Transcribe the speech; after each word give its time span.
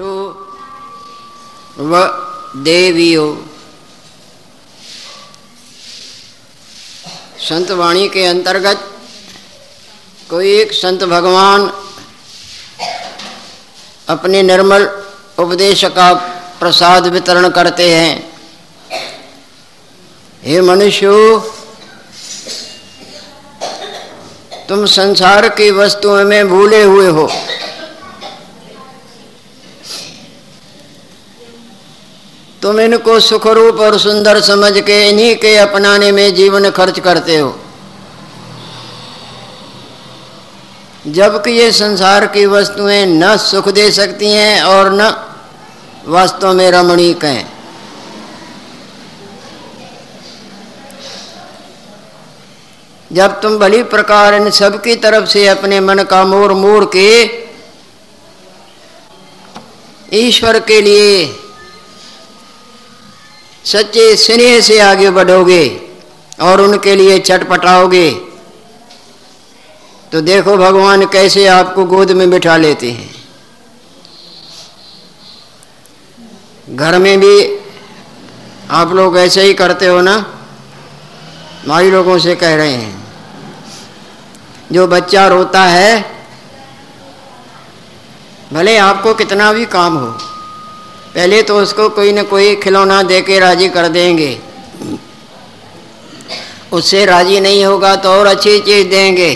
मनुष्यो 0.00 1.84
व 1.84 1.92
देवियो। 2.64 3.26
संत 7.40 7.70
वाणी 7.70 8.08
के 8.08 8.24
अंतर्गत 8.26 8.78
कोई 10.30 10.52
एक 10.52 10.72
संत 10.72 11.04
भगवान 11.04 11.60
अपने 14.08 14.42
निर्मल 14.42 14.84
उपदेश 15.38 15.84
का 15.96 16.12
प्रसाद 16.60 17.06
वितरण 17.06 17.48
करते 17.48 17.90
हैं। 17.94 18.14
हे 20.44 20.60
मनुष्य, 20.60 21.10
तुम 24.68 24.86
संसार 24.86 25.48
की 25.48 25.70
वस्तुओं 25.70 26.24
में 26.24 26.48
भूले 26.48 26.82
हुए 26.82 27.08
हो। 27.08 27.28
तुम 32.62 32.80
इनको 32.80 33.20
सुखरूप 33.20 33.80
और 33.80 33.98
सुंदर 33.98 34.40
समझ 34.40 34.72
के 34.78 35.08
इन्हीं 35.08 35.36
के 35.36 35.56
अपनाने 35.56 36.12
में 36.12 36.34
जीवन 36.34 36.70
खर्च 36.70 37.00
करते 37.00 37.36
हो। 37.36 37.58
जबकि 41.06 41.50
ये 41.50 41.70
संसार 41.72 42.26
की 42.26 42.46
वस्तुएँ 42.46 43.04
न 43.06 43.36
सुख 43.36 43.68
दे 43.68 43.90
सकती 43.90 44.30
हैं 44.30 44.62
और 44.62 44.90
न 44.92 45.12
वास्तव 46.06 46.52
में 46.52 46.70
रमणीक 46.70 47.24
हैं। 47.24 47.58
जब 53.12 53.40
तुम 53.40 53.58
भली 53.58 53.82
प्रकार 53.82 54.34
इन 54.34 54.50
सब 54.50 54.82
की 54.82 54.94
तरफ़ 54.96 55.26
से 55.26 55.46
अपने 55.48 55.80
मन 55.80 56.02
का 56.02 56.24
मोर 56.24 56.52
मोर 56.52 56.90
के 56.96 57.08
ईश्वर 60.18 60.58
के 60.60 60.80
लिए 60.80 61.26
सच्चे 63.68 64.16
स्नेह 64.16 64.60
से 64.60 64.78
आगे 64.80 65.10
बढ़ोगे 65.10 65.64
और 66.40 66.60
उनके 66.60 66.94
लिए 66.94 67.18
छटपटाओगे 67.18 68.10
तो 70.12 70.20
देखो 70.20 70.56
भगवान 70.56 71.04
कैसे 71.06 71.46
आपको 71.46 71.84
गोद 71.84 72.10
में 72.10 72.28
बिठा 72.30 72.56
लेते 72.56 72.90
हैं। 72.90 73.14
घर 76.68 76.98
में 76.98 77.18
भी 77.20 77.34
आप 78.70 78.92
लोग 78.92 79.18
ऐसे 79.18 79.42
ही 79.42 79.54
करते 79.54 79.86
हो 79.86 80.00
ना? 80.00 80.14
माई 81.68 81.90
लोगों 81.90 82.18
से 82.18 82.34
कह 82.34 82.54
रहे 82.54 82.72
हैं, 82.72 82.94
जो 84.72 84.86
बच्चा 84.86 85.26
रोता 85.28 85.62
है, 85.62 85.92
भले 88.52 88.76
आपको 88.78 89.14
कितना 89.14 89.52
भी 89.52 89.66
काम 89.66 89.96
हो 89.96 90.27
पहले 91.14 91.42
तो 91.42 91.58
उसको 91.58 91.88
कोई 91.88 92.12
ना 92.12 92.22
कोई 92.24 92.54
खिलौना 92.56 93.02
दे 93.02 93.20
के 93.20 93.38
राज़ी 93.38 93.68
कर 93.68 93.88
देंगे। 93.88 94.38
उससे 96.72 97.04
राज़ी 97.06 97.40
नहीं 97.40 97.64
होगा 97.64 97.94
तो 97.96 98.08
और 98.10 98.26
अच्छी 98.26 98.58
चीज़ 98.60 98.88
देंगे। 98.88 99.30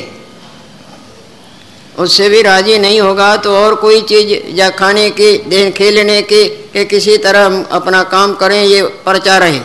उससे 1.98 2.29
भी 2.29 2.41
राज़ी 2.42 2.79
नहीं 2.79 3.01
होगा 3.01 3.37
तो 3.37 3.55
और 3.56 3.75
कोई 3.75 4.01
चीज़ 4.03 4.33
या 4.51 4.69
खाने 4.70 5.09
की 5.11 5.70
खेलने 5.73 6.20
की, 6.23 6.45
कि 6.45 6.84
किसी 6.84 7.17
तरह 7.19 7.64
अपना 7.70 8.03
काम 8.05 8.34
करें, 8.34 8.62
ये 8.62 8.83
परचा 9.07 9.36
रहे। 9.39 9.61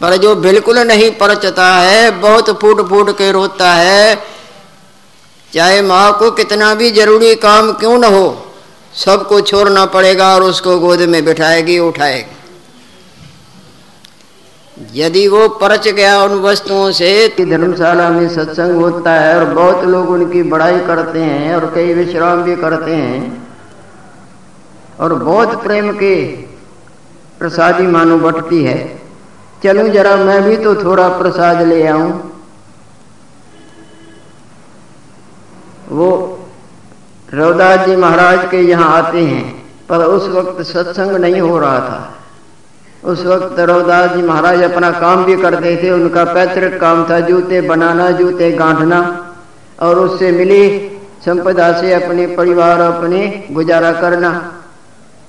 पर 0.00 0.16
जो 0.16 0.34
बिल्कुल 0.36 0.78
नहीं 0.78 1.10
परचता 1.10 1.66
है, 1.74 2.10
बहुत 2.20 2.50
फूट 2.60 2.88
फूट 2.88 3.16
के 3.18 3.30
रोता 3.32 3.72
है, 3.72 4.14
चाहे 5.52 5.80
माँ 5.82 6.18
को 6.18 6.30
कितना 6.30 6.74
भी 6.74 6.90
ज़रूरी 6.90 7.34
काम 7.36 7.72
क्यों 7.72 7.98
न 7.98 8.04
हो। 8.04 8.47
सबको 8.98 9.40
छोड़ना 9.40 9.84
पड़ेगा 9.86 10.34
और 10.34 10.42
उसको 10.42 10.78
गोद 10.78 11.00
में 11.00 11.24
बिठाएगी, 11.24 11.78
उठाएगी। 11.78 12.36
यदि 14.94 15.26
वो 15.28 15.48
परच 15.48 15.88
गया 15.88 16.22
उन 16.22 16.32
वस्तुओं 16.40 16.90
से 16.92 17.28
धर्मशाला 17.40 18.08
में 18.10 18.28
सत्संग 18.28 18.80
होता 18.80 19.12
है 19.12 19.36
और 19.38 19.44
बहुत 19.54 19.84
लोग 19.84 20.10
उनकी 20.10 20.42
बड़ाई 20.42 20.78
करते 20.80 21.20
हैं 21.20 21.54
और 21.54 21.72
कई 21.74 21.94
विश्राम 21.94 22.42
भी 22.42 22.56
करते 22.56 22.94
हैं 22.94 23.46
और 25.00 25.14
बहुत 25.14 25.62
प्रेम 25.62 25.92
के 25.92 26.14
प्रसादी 27.38 27.86
मानो 27.86 28.18
बटती 28.18 28.62
है। 28.64 29.02
चलूँ 29.62 29.88
जरा, 29.88 30.16
मैं 30.16 30.42
भी 30.42 30.56
तो 30.56 30.74
थोड़ा 30.84 31.08
प्रसाद 31.08 31.62
ले 31.62 31.86
आऊँ। 31.86 32.32
वो 35.88 36.37
रविदास 37.34 37.86
जी 37.86 37.96
महाराज 37.96 38.50
के 38.50 38.56
यहाँ 38.56 39.02
आते 39.02 39.20
हैं, 39.20 39.66
पर 39.88 39.98
उस 39.98 40.28
वक्त 40.28 40.62
सत्संग 40.62 41.10
नहीं 41.10 41.40
हो 41.40 41.58
रहा 41.58 41.78
था। 41.78 42.14
उस 43.04 43.26
वक्त 43.26 43.60
रविदास 43.60 44.10
जी 44.10 44.22
महाराज 44.22 44.62
अपना 44.62 44.90
काम 44.90 45.24
भी 45.24 45.36
करते 45.36 45.76
थे, 45.82 45.90
उनका 45.90 46.24
पैतृक 46.24 46.80
काम 46.80 47.10
था, 47.10 47.20
जूते 47.20 47.60
बनाना, 47.60 48.10
जूते 48.10 48.52
गांठना, 48.52 49.24
और 49.80 49.98
उससे 49.98 50.32
मिली 50.32 50.90
संपदा 51.24 51.80
से 51.80 51.92
अपने 51.94 52.26
परिवार, 52.26 52.80
अपने 52.80 53.48
गुजारा 53.52 53.92
करना। 53.92 54.52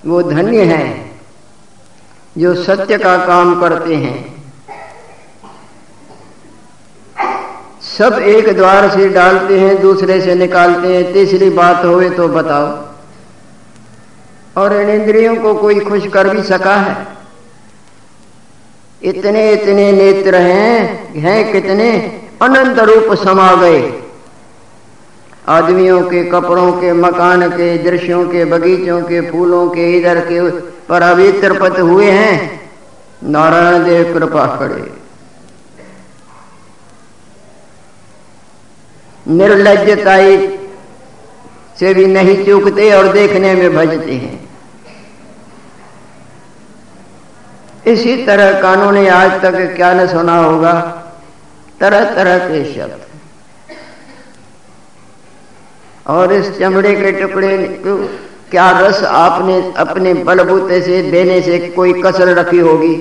वो 0.06 0.22
धन्य 0.24 0.64
है, 0.64 1.12
जो 2.38 2.56
सत्य 2.56 2.98
का 2.98 3.18
काम 3.26 3.62
करते 3.62 3.96
हैं। 3.96 4.39
सब 8.00 8.14
एक 8.14 8.58
द्वार 8.58 8.90
से 8.90 9.10
डालते 9.10 9.60
हैं, 9.60 9.82
दूसरे 9.82 10.22
से 10.22 10.36
निकालते 10.36 10.96
हैं, 10.96 11.14
तीसरी 11.14 11.50
बात 11.50 11.86
होए 11.86 12.10
तो 12.10 12.28
बताओ। 12.28 12.90
और 14.62 14.82
इन 14.82 14.90
इंद्रियों 14.90 15.36
को 15.36 15.54
कोई 15.54 15.80
खुश 15.80 16.08
कर 16.08 16.30
भी 16.30 16.44
सका 16.44 16.76
है? 16.76 17.08
इतने 19.04 19.52
इतने 19.52 19.92
नेत्र 19.92 20.36
हैं 20.36 21.14
हैं 21.20 21.52
कितने? 21.52 22.22
अनंत 22.42 22.80
रूप 22.80 23.18
समा 23.18 23.56
गए। 23.56 23.94
आदमियों 25.48 26.02
के 26.04 26.24
कपड़ों 26.24 26.72
के, 26.72 26.94
मकान 26.94 27.50
के, 27.50 27.78
दृश्यों 27.78 28.26
के, 28.26 28.46
बगीचों 28.46 29.02
के, 29.02 29.32
फूलों 29.32 29.70
के, 29.70 29.98
इधर 29.98 30.20
के 30.20 30.50
पर 30.60 31.02
अभी 31.02 31.32
हुए 31.80 32.06
हैं। 32.06 32.62
नारायण 33.24 33.84
देव 33.84 34.14
कृपा 34.14 34.46
करे। 34.46 34.99
निर्लजताई 39.30 40.38
से 41.80 41.94
भी 41.94 42.06
नहीं 42.08 42.36
चूकते 42.46 42.92
और 42.94 43.12
देखने 43.14 43.54
में 43.56 43.76
भजते 43.76 44.14
हैं। 44.14 44.38
इसी 47.88 48.16
तरह 48.26 48.62
कानून 48.62 48.98
आज 49.08 49.42
तक 49.42 49.56
क्या 49.76 49.94
न 49.94 50.08
सुना 50.08 50.38
होगा 50.38 50.74
तरह 51.80 52.04
तरह 52.16 52.38
के 52.48 52.64
शब्द। 52.74 53.06
और 56.08 56.34
इस 56.34 56.58
चमड़े 56.60 56.96
के 56.96 57.12
टुकड़े 57.12 57.58
को 57.86 57.96
क्या 58.52 58.70
रस 58.80 59.04
आपने 59.04 59.56
अपने 59.78 60.14
बलबूते 60.24 60.82
से 60.82 61.02
देने 61.12 61.42
से 61.42 61.58
कोई 61.70 61.94
कसर 62.02 62.34
रखी 62.36 62.60
होगी? 62.60 62.96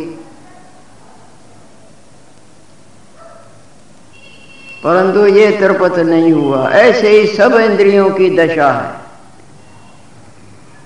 परंतु 4.84 5.26
ये 5.28 5.50
तिरपत 5.50 5.98
नहीं 6.00 6.32
हुआ। 6.32 6.68
ऐसे 6.70 7.08
ही 7.10 7.26
सब 7.36 7.54
इंद्रियों 7.54 8.08
की 8.10 8.28
दशा 8.36 8.70
है। 8.70 8.96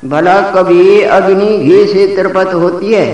भला 0.08 0.41
कभी 0.53 1.00
अग्नि 1.16 1.56
घी 1.58 1.84
से 1.86 2.06
तिरपत 2.16 2.54
होती 2.54 2.92
है, 2.94 3.08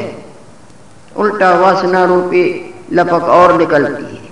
उल्टा 1.17 1.51
वासना 1.55 2.05
रूपी 2.05 2.45
लपक 2.93 3.25
और 3.31 3.57
निकलती 3.59 4.05
है। 4.05 4.27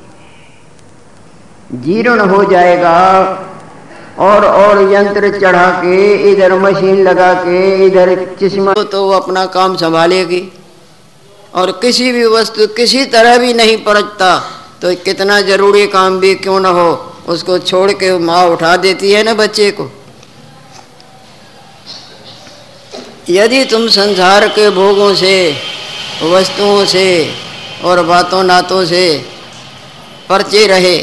जीर्ण 1.83 2.29
हो 2.31 2.45
जाएगा 2.45 2.97
और 4.19 4.45
और 4.47 4.81
यंत्र 4.93 5.31
चढ़ा 5.41 5.69
के 5.81 5.97
इधर 6.31 6.53
मशीन 6.59 7.03
लगा 7.03 7.33
के 7.35 7.59
इधर 7.87 8.09
चश्मा 8.41 8.75
तो 8.85 8.99
वो 9.05 9.13
अपना 9.13 9.45
काम 9.55 9.77
संभालेगी 9.77 10.43
और 11.55 11.71
किसी 11.83 12.13
भी 12.13 12.25
वस्तु 12.27 12.67
किसी 12.77 13.05
तरह 13.07 13.39
भी 13.39 13.53
नहीं 13.55 13.77
परचता 13.85 14.31
तो 14.87 14.95
कितना 14.95 15.41
ज़रूरी 15.41 15.87
काम 15.87 16.19
भी 16.21 16.35
क्यों 16.35 16.59
ना 16.61 16.69
हो? 16.69 16.91
उसको 17.29 17.59
छोड़ 17.59 17.93
के 17.93 18.11
माँ 18.19 18.43
उठा 18.47 18.77
देती 18.77 19.11
है 19.13 19.23
ना 19.23 19.33
बच्चे 19.35 19.71
को। 19.71 19.91
यदि 23.29 23.65
तुम 23.65 23.89
संसार 23.89 24.47
के 24.49 24.69
भोगों 24.71 25.15
से, 25.15 25.35
वस्तुओं 26.23 26.85
से 26.85 27.07
और 27.85 28.03
बातों 28.05 28.43
नातों 28.45 28.85
से 28.87 29.03
परचे 30.29 30.67
रहे 30.67 30.97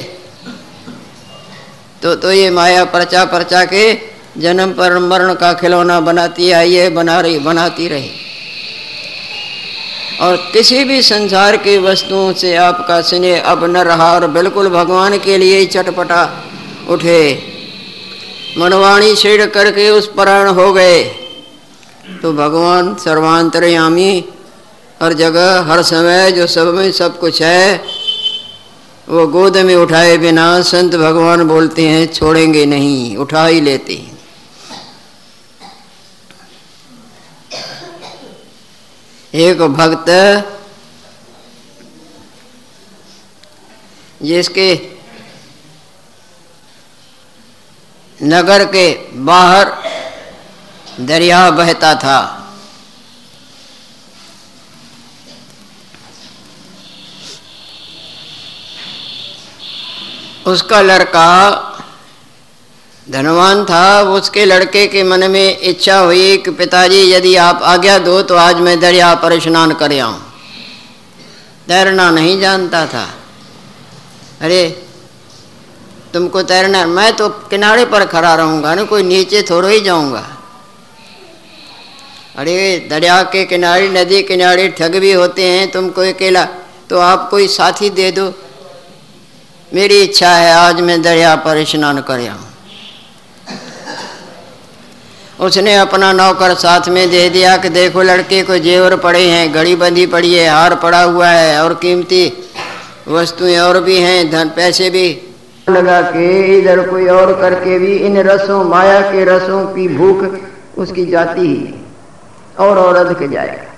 तो 2.03 2.15
तो 2.15 2.31
ये 2.31 2.49
माया 2.49 2.85
परचा 2.85 3.25
परचा 3.25 3.65
के 3.65 3.93
जन्म 4.37 4.73
पर 4.73 4.97
मरण 4.99 5.33
का 5.33 5.53
खिलौना 5.53 5.99
बनाती 5.99 6.51
आई 6.51 6.73
है, 6.73 6.89
बना 6.89 7.19
रही, 7.19 7.39
बनाती 7.39 7.87
रही। 7.87 8.11
और 10.21 10.35
किसी 10.53 10.83
भी 10.83 11.01
संसार 11.01 11.57
की 11.57 11.77
वस्तुओं 11.77 12.33
से 12.33 12.55
आपका 12.55 13.01
स्नेह 13.01 13.41
अब 13.41 13.63
न 13.63 13.77
रहा 13.77 14.13
और 14.13 14.27
बिल्कुल 14.27 14.69
भगवान 14.69 15.17
के 15.17 15.37
लिए 15.37 15.57
ही 15.57 15.65
चटपटा 15.65 16.43
उठे। 16.89 17.43
मनवाणी 18.57 19.15
छेड़ 19.15 19.45
करके 19.45 19.89
उस 19.89 20.11
परायण 20.17 20.47
हो 20.47 20.73
गए। 20.73 21.03
तो 22.21 22.33
भगवान 22.33 22.95
सर्वांतरयामी 22.95 24.23
हर 25.01 25.13
जगह, 25.13 25.59
हर 25.61 25.81
समय 25.81 26.31
जो 26.31 26.47
सब 26.47 26.73
में 26.73 26.91
सब 26.91 27.19
कुछ 27.19 27.41
है, 27.41 27.83
वो 29.09 29.27
गोद 29.27 29.57
में 29.57 29.75
उठाए 29.75 30.17
बिना 30.17 30.61
संत 30.61 30.95
भगवान 30.95 31.43
बोलते 31.43 31.87
हैं, 31.87 32.13
छोड़ेंगे 32.13 32.65
नहीं, 32.65 33.17
उठा 33.17 33.45
ही 33.45 33.61
लेते 33.61 33.93
हैं। 33.93 34.12
एक 39.33 39.61
भक्त 39.73 40.09
जिसके 44.21 44.67
नगर 48.19 48.65
के 48.65 48.87
बाहर 49.25 49.71
दरिया 50.99 51.49
बहता 51.49 51.93
था। 51.95 52.19
उसका 60.47 60.81
लड़का 60.81 61.29
धनवान 63.11 63.65
था 63.65 64.01
उसके 64.01 64.45
लड़के 64.45 64.87
के 64.87 65.03
मन 65.03 65.31
में 65.31 65.59
इच्छा 65.59 65.99
हुई 65.99 66.37
कि 66.37 66.51
पिताजी, 66.51 67.11
यदि 67.11 67.35
आप 67.35 67.59
आज्ञा 67.63 67.97
दो 67.97 68.21
तो 68.21 68.35
आज 68.35 68.55
मैं 68.55 68.79
दरिया 68.79 69.13
पर 69.15 69.39
स्नान 69.39 69.73
कर 69.73 69.99
आऊँ। 69.99 70.19
तैरना 71.67 72.11
नहीं 72.11 72.39
जानता 72.41 72.85
था। 72.85 73.03
अरे, 74.41 74.85
तुमको 76.13 76.43
तैरना, 76.43 76.85
मैं 76.85 77.15
तो 77.15 77.29
किनारे 77.29 77.85
पर 77.85 78.05
खड़ा 78.05 78.35
रहूँगा 78.35 78.75
ना, 78.75 78.83
कोई 78.83 79.03
नीचे 79.03 79.41
थोड़ा 79.41 79.69
ही 79.69 79.79
जाऊँगा। 79.81 80.25
अरे, 82.37 82.87
दरिया 82.89 83.21
के 83.23 83.45
किनारे, 83.45 83.89
नदी 83.89 84.23
किनारे 84.23 84.67
ठग 84.69 84.95
भी 84.95 85.11
होते 85.13 85.49
हैं 85.49 85.71
तुमको 85.71 86.01
अकेला 86.01 86.45
तो 86.89 86.99
आप 86.99 87.29
कोई 87.29 87.47
साथी 87.47 87.89
दे 87.89 88.11
दो। 88.11 88.33
मेरी 89.73 90.01
इच्छा 90.01 90.35
है, 90.35 90.53
आज 90.53 90.81
मैं 90.81 91.01
दरिया 91.01 91.35
पर 91.35 91.63
स्नान 91.65 92.01
कर 92.01 92.27
आऊँ। 92.29 92.52
उसने 95.43 95.75
अपना 95.75 96.11
नौकर 96.13 96.53
साथ 96.55 96.87
में 96.89 97.09
दे 97.11 97.29
दिया 97.29 97.55
कि 97.57 97.69
देखो 97.69 98.01
लड़के 98.01 98.41
को 98.43 98.57
जेवर 98.59 98.95
पड़े 98.97 99.23
हैं, 99.29 99.51
घड़ी 99.53 99.75
बंधी 99.75 100.05
पड़ी 100.05 100.33
है, 100.33 100.47
हार 100.47 100.75
पड़ा 100.75 101.01
हुआ 101.03 101.27
है 101.27 101.61
और 101.63 101.73
कीमती 101.73 102.25
वस्तुएँ 103.07 103.57
और 103.59 103.79
भी 103.81 103.97
हैं, 103.99 104.29
धन 104.31 104.49
पैसे 104.55 104.89
भी। 104.89 105.07
लगा 105.69 106.01
के 106.03 106.57
इधर 106.57 106.87
कोई 106.89 107.07
और 107.09 107.33
करके 107.41 107.77
भी 107.79 107.95
इन 107.97 108.17
रसों, 108.21 108.63
माया 108.63 108.99
के 109.11 109.23
रसों 109.25 109.65
की 109.67 109.87
भूख 109.87 110.23
उसकी 110.77 111.05
जाती 111.05 111.41
ही 111.41 111.73
और 112.59 112.77
और 112.77 112.95
अधिक 112.95 113.29
जाएगा 113.31 113.71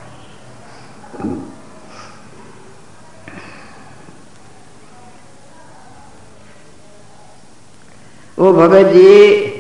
वो 8.37 8.53
भगत 8.53 8.91
जी 8.93 9.54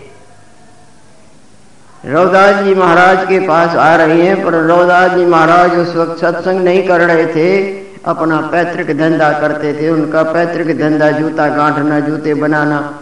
रौदास 2.07 2.63
जी 2.63 2.75
महाराज 2.75 3.25
के 3.25 3.39
पास 3.39 3.75
आ 3.75 3.95
रहे 3.95 4.21
हैं, 4.21 4.45
पर 4.45 4.53
रौदास 4.53 5.11
जी 5.11 5.25
महाराज 5.25 5.79
उस 5.79 5.95
वक्त 5.95 6.21
सत्संग 6.21 6.61
नहीं 6.61 6.87
कर 6.87 7.01
रहे 7.01 7.25
थे। 7.25 7.63
अपना 8.05 8.37
पैतृक 8.37 8.97
धंधा 8.97 9.31
करते 9.31 9.73
थे, 9.73 9.89
उनका 9.89 10.23
पैतृक 10.23 10.77
धंधा 10.77 11.11
जूता 11.11 11.47
गांठना, 11.47 11.99
जूते 11.99 12.33
बनाना। 12.33 12.99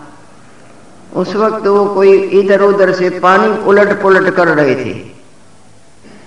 उस 1.16 1.36
वक्त 1.36 1.68
वो 1.68 1.86
कोई 1.86 2.18
इधर 2.18 2.62
उधर 2.62 2.92
से 2.92 3.10
पानी 3.10 3.64
उलट 3.64 4.02
पुलट 4.02 4.36
कर 4.36 4.48
रहे 4.48 4.76
थे। 4.76 4.94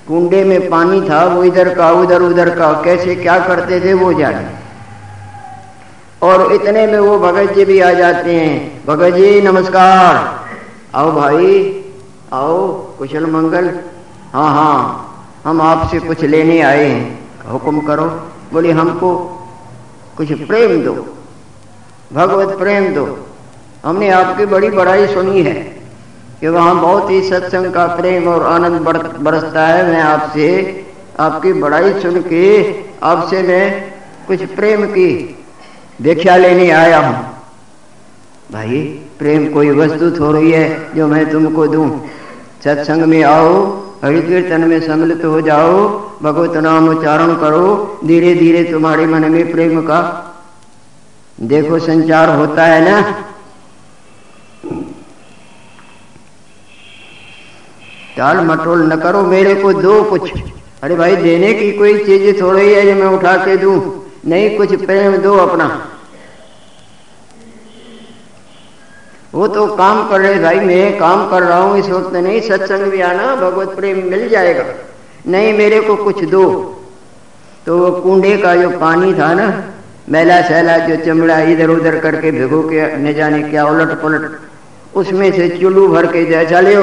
कुंडे 0.09 0.45
में 0.45 0.71
पानी 0.71 1.01
था, 1.01 1.25
वो 1.25 1.45
इधर 1.45 1.75
का 1.75 1.91
उधर 1.91 2.23
उधर 2.23 2.51
का, 2.51 2.73
कैसे 2.73 3.15
क्या 3.15 3.39
करते 3.39 3.81
थे 3.81 3.93
वो 3.93 4.13
जाने। 4.13 4.47
और 6.23 6.53
इतने 6.53 6.87
में 6.87 6.99
वो 6.99 7.19
भगत 7.19 7.53
जी 7.53 7.65
भी 7.65 7.81
आ 7.81 7.93
जाते 7.93 8.35
हैं। 8.35 8.87
भगत 8.87 9.15
जी, 9.15 9.41
नमस्कार। 9.41 10.41
आओ 10.95 11.13
भाई। 11.13 11.76
आओ, 12.33 12.67
कुशल 12.99 13.27
मंगल। 13.27 13.69
हाँ 14.33 14.49
हाँ 14.51 14.79
हम 15.45 15.61
आपसे 15.63 15.99
कुछ 16.01 16.25
लेने 16.25 16.61
आए 16.63 16.85
हैं। 16.85 17.51
हुक्म 17.51 17.81
करो, 17.81 18.07
बोले, 18.53 18.73
हमको 18.73 19.15
कुछ 20.17 20.33
प्रेम 20.43 20.83
दो, 20.85 20.95
भगवत 22.13 22.57
प्रेम 22.59 22.93
दो। 22.95 23.07
हमने 23.85 24.09
आपकी 24.11 24.47
बड़ी 24.47 24.71
बड़ाई 24.71 25.07
सुनी 25.07 25.43
है 25.43 25.55
कि 26.41 26.49
वहाँ 26.49 26.81
बहुत 26.81 27.11
ही 27.11 27.21
सत्संग 27.23 27.73
का 27.73 27.87
प्रेम 27.97 28.29
और 28.29 28.43
आनंद 28.47 28.81
बरसता 29.21 29.67
है। 29.67 29.85
मैं 29.87 30.01
आपसे 30.03 30.49
आपकी 31.21 31.53
बड़ाई 31.55 31.93
सुन 32.01 32.21
के 32.23 32.45
आपसे 33.05 33.43
मैं 33.43 33.65
कुछ 34.27 34.43
प्रेम 34.55 34.85
की 34.89 35.09
व्याख्या 36.01 36.37
लेने 36.37 36.71
आया 36.73 36.99
हूँ। 36.99 37.15
भाई 38.53 38.81
प्रेम 39.19 39.53
कोई 39.53 39.71
वस्तु 39.71 40.11
थोड़ी 40.21 40.51
है 40.51 40.91
जो 40.95 41.07
मैं 41.07 41.31
तुमको 41.31 41.67
दूँ। 41.67 42.07
सत्संग 42.65 43.03
में 43.03 43.23
आओ 43.23 43.77
हरि 44.05 44.23
कीर्तन 44.23 44.61
में 44.61 44.81
सम्मिलित 44.81 45.25
हो 45.25 45.41
जाओ, 45.41 45.89
भगवत 46.23 46.57
नाम 46.57 46.89
उच्चारण 46.89 47.35
करो 47.35 47.99
धीरे 48.05 48.35
धीरे 48.35 48.65
तुम्हारे 48.65 49.07
मन 49.07 49.31
में 49.31 49.53
प्रेम 49.53 49.81
का 49.81 50.23
देखो, 51.41 51.79
संचार 51.79 52.29
होता 52.29 52.65
है 52.65 52.91
ना? 52.91 53.25
टाल 58.17 58.37
मटोल 58.41 58.93
न 58.93 58.97
करो, 58.97 59.23
मेरे 59.23 59.55
को 59.55 59.73
दो 59.73 60.03
कुछ। 60.03 60.33
अरे 60.83 60.95
भाई, 60.95 61.17
देने 61.17 61.53
की 61.53 61.73
कोई 61.73 62.05
चीज़ 62.05 62.41
थोड़ी 62.41 62.73
है 62.73 62.87
जो 62.87 63.05
मैं 63.05 63.19
उठा 63.19 63.37
के 63.37 63.57
दू? 63.57 64.03
नहीं, 64.27 64.57
कुछ 64.57 64.85
प्रेम 64.85 65.17
दो 65.17 65.37
अपना। 65.37 65.89
वो 69.35 69.47
तो 69.49 69.67
काम 69.77 70.09
कर 70.09 70.21
रहे 70.21 70.39
भाई, 70.41 70.61
मैं 70.61 70.99
काम 70.99 71.29
कर 71.31 71.43
रहा 71.43 71.59
हूँ, 71.59 71.79
इस 71.79 71.89
वक्त 71.89 72.13
नहीं, 72.15 72.41
सत्संग 72.41 72.91
भी 72.91 73.01
आना, 73.03 73.35
भगवत 73.37 73.77
प्रेम 73.77 73.97
मिल 74.11 74.29
जाएगा। 74.29 74.65
नहीं, 75.27 75.53
मेरे 75.53 75.81
को 75.81 75.97
कुछ 75.97 76.25
दो। 76.25 76.45
तो 77.67 77.79
वो 77.79 77.91
कुंडे 78.01 78.37
का 78.37 78.55
जो 78.57 78.71
पानी 78.79 79.13
था 79.15 79.33
ना, 79.35 79.47
मैला 80.09 80.41
सैला 80.43 80.77
जो 80.79 80.97
चमड़ा 81.05 81.39
इधर 81.53 81.71
उधर 81.71 81.99
करके 82.01 82.31
भिगो 82.31 82.63
के 82.63 82.97
न 82.97 83.15
जाने 83.15 83.43
क्या 83.43 83.65
उलट 83.65 84.01
पलट, 84.03 84.31
उसमें 84.95 85.31
से 85.33 85.49
चुल्लू 85.59 85.87
भर 85.89 86.07
के 86.07 86.25
जैसा 86.25 86.61
ले 86.61 86.77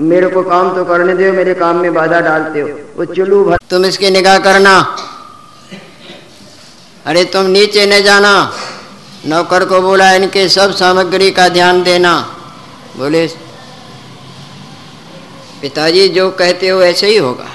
मेरे 0.00 0.28
को 0.28 0.42
काम 0.42 0.74
तो 0.74 0.84
करने 0.84 1.14
दो, 1.14 1.32
मेरे 1.32 1.54
काम 1.54 1.76
में 1.76 1.92
बाधा 1.94 2.20
डालते 2.20 2.60
हो। 2.60 2.68
वो 2.96 3.04
चुल्लू 3.14 3.44
भर 3.44 3.58
तुम 3.70 3.84
इसकी 3.84 4.10
निगाह 4.10 4.38
करना। 4.38 4.74
अरे 7.06 7.24
तुम 7.24 7.46
नीचे 7.46 7.86
न 7.86 8.02
जाना। 8.04 8.32
नौकर 9.26 9.64
को 9.64 9.80
बोला, 9.80 10.12
इनके 10.12 10.48
सब 10.48 10.76
सामग्री 10.76 11.30
का 11.30 11.48
ध्यान 11.48 11.82
देना। 11.82 12.36
बोले, 12.96 13.26
पिताजी, 15.62 16.08
जो 16.08 16.30
कहते 16.30 16.68
हो 16.68 16.82
ऐसे 16.82 17.06
ही 17.06 17.16
होगा। 17.16 17.48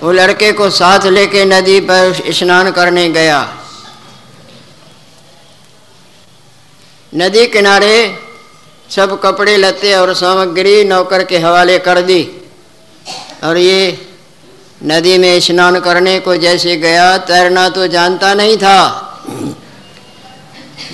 वो 0.00 0.12
लड़के 0.12 0.52
को 0.52 0.70
साथ 0.70 1.06
लेके 1.06 1.44
नदी 1.44 1.80
पर 1.80 2.32
स्नान 2.32 2.70
करने 2.70 3.08
गया। 3.10 3.56
नदी 7.14 7.46
किनारे 7.46 8.18
सब 8.90 9.20
कपड़े 9.22 9.56
लते 9.56 9.94
और 9.94 10.14
सामग्री 10.14 10.84
नौकर 10.84 11.24
के 11.24 11.38
हवाले 11.38 11.78
कर 11.78 12.00
दी। 12.00 12.22
और 13.44 13.56
ये 13.56 14.06
नदी 14.84 15.18
में 15.18 15.40
स्नान 15.40 15.80
करने 15.80 16.20
को 16.20 16.36
जैसे 16.36 16.76
गया, 16.76 17.18
तैरना 17.18 17.68
तो 17.68 17.86
जानता 17.86 18.34
नहीं 18.34 18.56
था। 18.56 19.10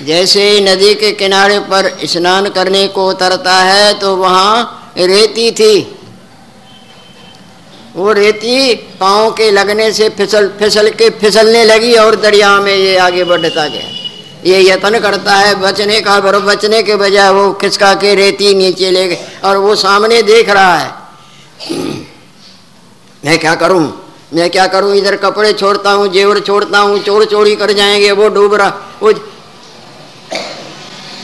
जैसे 0.05 0.43
नदी 0.61 0.93
के 0.95 1.11
किनारे 1.11 1.59
पर 1.59 1.97
स्नान 2.05 2.49
करने 2.49 2.87
को 2.87 3.09
उतरता 3.09 3.55
है 3.55 3.93
तो 3.99 4.15
वहाँ 4.15 4.93
रेती 4.97 5.51
थी। 5.51 5.97
वो 7.95 8.11
रेती 8.11 8.73
पाँव 8.99 9.31
के 9.31 9.51
लगने 9.51 9.91
से 9.91 10.09
फिसल 10.09 10.47
फिसल 10.59 10.89
के 10.89 11.09
फिसलने 11.09 11.63
लगी 11.65 11.93
और 11.95 12.15
दरिया 12.15 12.59
में 12.59 12.75
ये 12.75 12.97
आगे 12.97 13.23
बढ़ता 13.23 13.67
गया। 13.67 13.89
ये 14.45 14.61
यत्न 14.69 14.99
करता 14.99 15.35
है, 15.35 15.55
बचने 15.55 16.01
का 16.01 16.19
पर 16.19 16.39
बचने 16.39 16.83
के 16.83 16.95
बजाय 16.95 17.31
वो 17.31 17.51
खिसका 17.53 17.93
के 17.93 18.15
रेती 18.15 18.53
नीचे 18.53 18.91
ले 18.91 19.07
गए 19.07 19.17
और 19.43 19.57
वो 19.57 19.75
सामने 19.75 20.21
देख 20.21 20.49
रहा 20.49 20.77
है। 20.77 20.93
मैं 23.25 23.37
क्या 23.39 23.55
करूँ? 23.55 23.83
मैं 24.33 24.49
क्या 24.49 24.67
करूँ? 24.67 24.95
इधर 24.95 25.15
कपड़े 25.15 25.53
छोड़ता 25.53 25.91
हूँ, 25.91 26.07
जेवर 26.07 26.39
छोड़ता 26.39 26.79
हूँ, 26.79 26.99
चोर 26.99 27.25
चोरी 27.25 27.55
कर 27.55 27.71
जाएँगे, 27.71 28.11
वो 28.11 28.29
डूब 28.29 28.53
रहा। 28.53 28.69
वो 29.03 29.11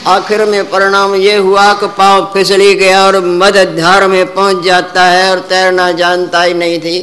आखिर 0.08 0.44
में 0.44 0.70
परिणाम 0.70 1.14
ये 1.14 1.36
हुआ 1.36 1.72
कि 1.74 1.86
पाँव 1.86 2.30
फिसली 2.34 2.74
गया 2.74 3.04
और 3.06 3.20
मदद 3.20 3.76
धार 3.78 4.06
में 4.08 4.34
पहुँच 4.34 4.62
जाता 4.64 5.04
है 5.04 5.30
और 5.30 5.38
तैरना 5.48 5.90
जानता 5.92 6.42
ही 6.42 6.54
नहीं 6.54 6.78
थी। 6.78 6.96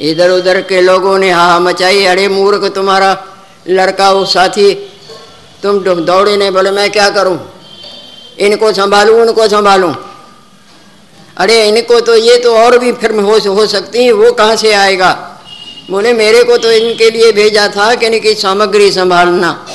इधर 0.00 0.30
उधर 0.30 0.60
के 0.60 0.80
लोगों 0.80 1.18
ने 1.18 1.30
हा 1.30 1.58
मचाई, 1.58 2.04
अरे 2.04 2.26
मूर्ख 2.28 2.64
तुम्हारा 2.74 3.10
लड़का 3.68 4.10
वो 4.10 4.24
साथी, 4.24 4.72
तुम 5.62 5.78
दौड़े 5.78 6.36
नहीं, 6.36 6.50
बोले, 6.50 6.70
मैं 6.70 6.90
क्या 6.90 7.08
करूँ? 7.10 7.38
इनको 8.38 8.72
संभालू, 8.72 9.16
उनको 9.22 9.48
संभालू? 9.48 9.94
अरे 11.36 11.68
इनको 11.68 12.00
तो 12.00 12.14
ये 12.16 12.36
तो 12.38 12.56
और 12.56 12.78
भी 12.78 12.92
फिर 12.92 13.18
हो 13.20 13.38
हो 13.54 13.66
सकती 13.66 14.04
है, 14.04 14.12
वो 14.12 14.32
कहाँ 14.32 14.56
से 14.56 14.72
आएगा? 14.74 15.12
बोले, 15.90 16.12
मेरे 16.12 16.44
को 16.44 16.56
तो 16.56 16.72
इनके 16.72 17.10
लिए 17.10 17.32
भेजा 17.32 17.68
था 17.68 17.94
कि 17.94 18.06
इनकी 18.06 18.34
सामग्री 18.34 18.92
संभालना। 18.92 19.66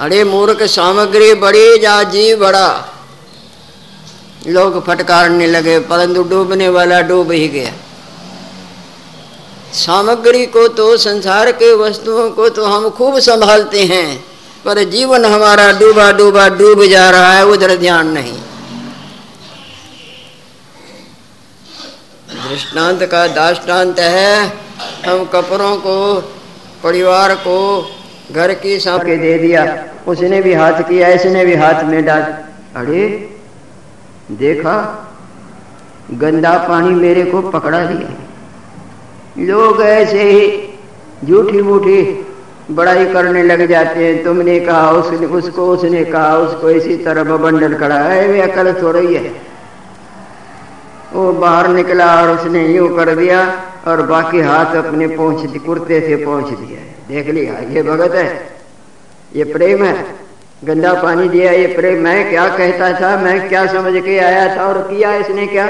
अरे 0.00 0.22
मूर्ख 0.24 0.62
सामग्री 0.64 1.32
बड़ी, 1.34 1.78
जा 1.78 2.02
जी 2.02 2.34
बड़ा। 2.34 2.68
लोग 4.46 4.84
फटकारने 4.86 5.46
लगे, 5.46 5.78
परंतु 5.80 6.22
डूबने 6.22 6.68
वाला 6.68 7.00
डूब 7.00 7.32
ही 7.32 7.48
गया। 7.48 7.72
सामग्री 9.74 10.46
को 10.46 10.66
तो 10.68 10.96
संसार 10.96 11.50
के 11.52 11.72
वस्तुओं 11.74 12.30
को 12.30 12.48
तो 12.48 12.64
हम 12.64 12.88
खूब 12.90 13.18
संभालते 13.18 13.84
हैं, 13.84 14.24
पर 14.64 14.82
जीवन 14.84 15.24
हमारा 15.24 15.70
डूबा 15.72 16.10
डूबा 16.12 16.48
डूब 16.48 16.84
जा 16.86 17.08
रहा 17.10 17.32
है, 17.32 17.44
उधर 17.46 17.76
ध्यान 17.76 18.08
नहीं। 18.08 18.38
दृष्टांत 22.40 23.02
का 23.02 23.26
दाष्टांत 23.26 23.98
है, 23.98 24.46
हम 25.06 25.24
कपड़ों 25.24 25.76
को, 25.76 26.20
परिवार 26.82 27.34
को 27.34 27.56
घर 28.34 28.54
की 28.54 28.78
सांप 28.78 29.02
के 29.02 29.16
दे 29.16 29.38
दिया। 29.38 29.84
उसने 30.08 30.40
भी 30.40 30.54
हाथ 30.54 30.72
किया, 30.72 31.08
इसने 31.08 31.44
भी 31.44 31.54
हाथ 31.54 31.84
में 31.84 32.04
डाल। 32.04 32.22
अरे, 32.76 33.30
देखा? 34.30 35.06
गंदा 36.14 36.66
पानी 36.68 36.90
मेरे 36.90 37.22
को 37.22 37.40
पकड़ा 37.40 37.84
दिया। 37.84 38.08
लोग 39.38 39.82
ऐसे 39.82 40.22
ही 40.22 40.68
झूठी 41.28 41.62
मूठी 41.62 42.26
बड़ाई 42.70 43.04
करने 43.04 43.42
लग 43.42 43.66
जाते 43.66 44.06
हैं। 44.06 44.24
तुमने 44.24 44.60
कहा, 44.60 44.90
उसने, 44.90 45.26
उसको, 45.26 45.66
उसने 45.66 46.04
कहा, 46.04 46.36
उसको 46.36 46.70
इसी 46.70 46.96
तरह 46.96 47.36
बंडल 47.36 47.74
करा। 47.74 47.94
है 47.94 48.28
वे 48.28 48.40
अकल 48.40 48.82
थोड़ा 48.82 49.00
है। 49.00 49.50
वो 51.12 51.32
बाहर 51.32 51.68
निकला 51.68 52.22
और 52.22 52.30
उसने 52.30 52.66
यूँ 52.66 52.96
कर 52.96 53.14
दिया 53.14 53.60
और 53.86 54.02
बाकी 54.02 54.40
हाथ 54.40 54.76
अपने 54.76 55.06
पहुँच 55.06 55.56
कुर्ते 55.56 56.00
से 56.00 56.16
पहुँच 56.16 56.46
दिया 56.46 56.89
देख 57.10 57.28
लिया, 57.28 57.58
ये 57.70 57.82
भगत 57.82 58.14
है। 58.14 58.26
ये 59.36 59.44
प्रेम 59.44 59.84
है। 59.84 59.94
गंदा 60.64 60.92
पानी 61.02 61.28
दिया, 61.28 61.52
ये 61.52 61.66
प्रेम। 61.66 62.02
मैं 62.04 62.28
क्या 62.30 62.46
कहता 62.56 62.92
था, 63.00 63.16
मैं 63.16 63.48
क्या 63.48 63.66
समझ 63.66 63.92
के 64.02 64.18
आया 64.18 64.56
था 64.56 64.64
और 64.64 64.80
किया 64.82 65.14
इसने 65.14 65.46
क्या? 65.46 65.68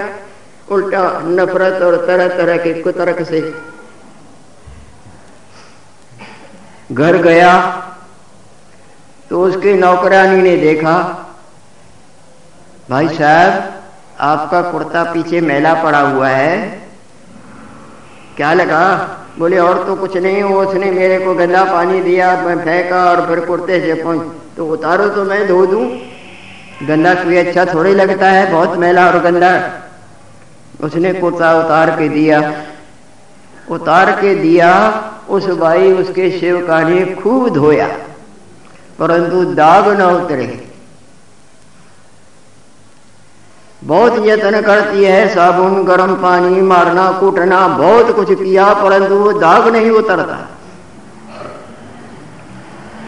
उल्टा 0.69 1.03
नफरत 1.25 1.83
और 1.83 1.97
तरह 2.07 2.29
तरह 2.29 2.57
के 2.57 2.73
कुतर्क 2.83 3.23
से। 3.27 3.41
घर 6.93 7.17
गया 7.23 7.53
तो 9.31 9.43
उसके 9.45 9.75
नौकरानी 9.75 10.43
ने 10.43 10.57
देखा, 10.57 10.95
भाई 12.91 13.09
साहब, 13.09 13.83
आपका 14.21 14.61
कुर्ता 14.63 15.03
पीछे 15.13 15.41
मेला 15.41 15.75
पड़ा 15.83 16.01
हुआ 16.01 16.29
है। 16.29 16.57
क्या 18.37 18.53
लगा? 18.53 18.83
बोले, 19.39 19.59
और 19.59 19.87
तो 19.87 19.97
कुछ 19.97 20.17
नहीं 20.17 20.43
हो 20.43 20.63
उसने 20.63 20.91
मेरे 20.91 21.19
को 21.19 21.35
गंदा 21.35 21.65
पानी 21.65 22.01
दिया, 22.01 22.37
मैं 22.37 22.59
फेंका 22.59 23.05
और 23.05 23.27
फिर 23.27 23.41
कुर्ते 23.41 23.81
से 23.81 24.03
पहुँच। 24.03 24.27
तो 24.57 24.67
उतारो 24.67 25.09
तो 25.09 25.25
मैं 25.25 25.49
धो 25.49 25.67
दूँ। 25.67 25.99
गंदा 26.89 27.15
कोई 27.15 27.37
अच्छा 27.37 27.65
थोड़ी 27.65 27.95
लगता 27.95 28.31
है, 28.31 28.53
बहुत 28.53 28.79
मैला 28.79 29.07
और 29.07 29.19
गंदा। 29.19 29.83
उसने 30.85 31.13
कुर्ता 31.13 31.59
उतार 31.59 31.91
के 31.91 32.09
दिया। 32.09 32.53
उतार 33.71 34.11
के 34.11 34.35
दिया, 34.35 35.03
उस 35.29 35.47
भाई 35.47 35.93
उसके 35.93 36.41
शिवका 36.41 36.81
ने 36.81 37.05
खूब 37.05 37.55
धोया। 37.55 37.89
परंतु 38.99 39.45
दाग 39.45 39.89
न 39.89 40.03
उतरे। 40.03 40.70
बहुत 43.83 44.27
यत्न 44.27 44.61
करती 44.61 45.05
है, 45.05 45.27
साबुन, 45.29 45.83
गर्म 45.85 46.15
पानी, 46.15 46.61
मारना, 46.63 47.11
कूटना, 47.11 47.67
बहुत 47.69 48.15
कुछ 48.17 48.33
किया, 48.33 48.73
परंतु 48.75 49.15
वो 49.15 49.33
दाग 49.33 49.69
नहीं 49.69 49.91
उतरता। 49.91 50.39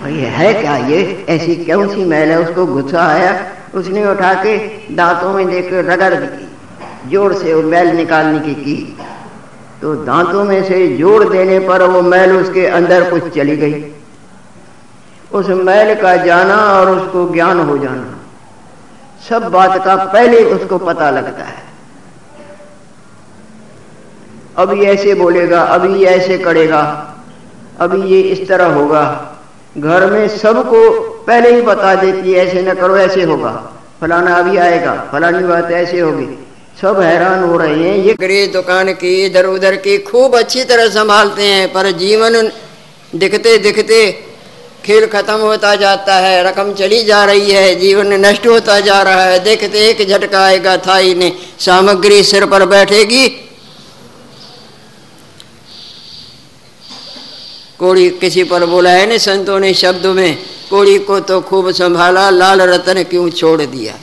भाई 0.02 0.14
है 0.14 0.52
क्या 0.54 0.76
ये? 0.76 1.24
ऐसी 1.28 1.56
क्यों 1.56 1.86
सी 1.88 2.04
मैल 2.04 2.30
है 2.30 2.38
उसको 2.40 2.66
गुस्सा 2.66 3.02
आया 3.02 3.34
उसने 3.74 4.06
उठा 4.06 4.32
के 4.34 4.56
दांतों 4.94 5.32
में 5.34 5.46
देख 5.50 5.68
रगड़ 5.72 6.14
दी, 6.14 6.48
ज़ोर 7.10 7.32
से 7.34 7.54
वो 7.54 7.62
मैल 7.62 7.88
निकालने 7.96 8.38
की 8.38 8.54
की। 8.54 8.76
तो 9.82 9.94
दांतों 10.04 10.44
में 10.44 10.62
से 10.64 10.86
जोड़ 10.88 11.24
देने 11.24 11.58
पर 11.58 11.82
वो 11.82 12.02
मैल 12.02 12.36
उसके 12.36 12.66
अंदर 12.70 13.08
कुछ 13.10 13.32
चली 13.34 13.56
गई। 13.56 13.84
उस 15.32 15.48
मैल 15.60 15.94
का 15.94 16.16
जाना 16.16 16.56
और 16.72 16.90
उसको 16.90 17.28
ज्ञान 17.32 17.60
हो 17.60 17.78
जाना। 17.78 18.11
सब 19.28 19.42
बात 19.42 19.84
का 19.84 19.94
पहले 19.96 20.44
उसको 20.44 20.78
पता 20.78 21.10
लगता 21.10 21.44
है। 21.44 21.62
अभी 24.56 24.84
ऐसे 24.84 25.14
बोलेगा, 25.14 25.60
अभी 25.60 26.04
ऐसे 26.04 26.38
करेगा, 26.38 26.80
अभी 27.80 28.02
ये 28.02 28.20
इस 28.20 28.48
तरह 28.48 28.64
होगा। 28.64 29.04
घर 29.78 30.10
में 30.10 30.28
सबको 30.28 30.90
पहले 31.26 31.54
ही 31.54 31.60
बता 31.62 31.94
देती 31.94 32.32
है 32.32 32.46
ऐसे 32.46 32.62
न 32.62 32.74
करो, 32.74 32.96
ऐसे 32.96 33.22
होगा। 33.22 33.52
फलाना 34.00 34.34
अभी 34.34 34.56
आएगा, 34.56 34.94
फलानी 35.12 35.44
बात 35.44 35.70
ऐसे 35.70 36.00
होगी। 36.00 36.26
सब 36.80 37.00
हैरान 37.00 37.44
हो 37.44 37.56
रहे 37.58 37.88
हैं। 37.88 37.96
ये 37.96 38.14
गरीब 38.14 38.52
दुकान 38.52 38.92
की 38.92 39.14
इधर 39.26 39.46
उधर 39.46 39.76
की 39.76 39.98
खूब 39.98 40.36
अच्छी 40.36 40.64
तरह 40.64 40.88
संभालते 40.88 41.42
हैं, 41.42 41.72
पर 41.72 41.90
जीवन 41.90 42.50
दिखते 43.14 43.56
दिखते 43.58 43.98
खेल 44.84 45.06
खत्म 45.06 45.38
होता 45.40 45.74
जाता 45.76 46.14
है, 46.16 46.42
रकम 46.44 46.72
चली 46.74 47.02
जा 47.04 47.24
रही 47.24 47.50
है, 47.50 47.74
जीवन 47.74 48.12
नष्ट 48.26 48.46
होता 48.46 48.78
जा 48.80 49.00
रहा 49.02 49.24
है। 49.24 49.38
देखते 49.38 49.88
एक 49.88 50.08
झटका 50.08 50.40
आएगा 50.40 50.76
था 50.76 50.96
ही 50.96 51.14
ने 51.14 51.32
सामग्री 51.58 52.22
सिर 52.22 52.46
पर 52.46 52.64
बैठेगी। 52.66 53.28
कोड़ी 57.78 58.08
किसी 58.10 58.42
पर 58.44 58.64
बोला 58.66 58.90
है 58.90 59.06
ना 59.06 59.16
संतों 59.18 59.58
ने 59.60 59.72
शब्द 59.74 60.06
में 60.06 60.38
कोड़ी 60.70 60.98
को 60.98 61.18
तो 61.20 61.40
खूब 61.40 61.70
संभाला, 61.70 62.28
लाल 62.30 62.62
रतन 62.62 63.02
क्यों 63.02 63.28
छोड़ 63.30 63.62
दिया? 63.62 63.94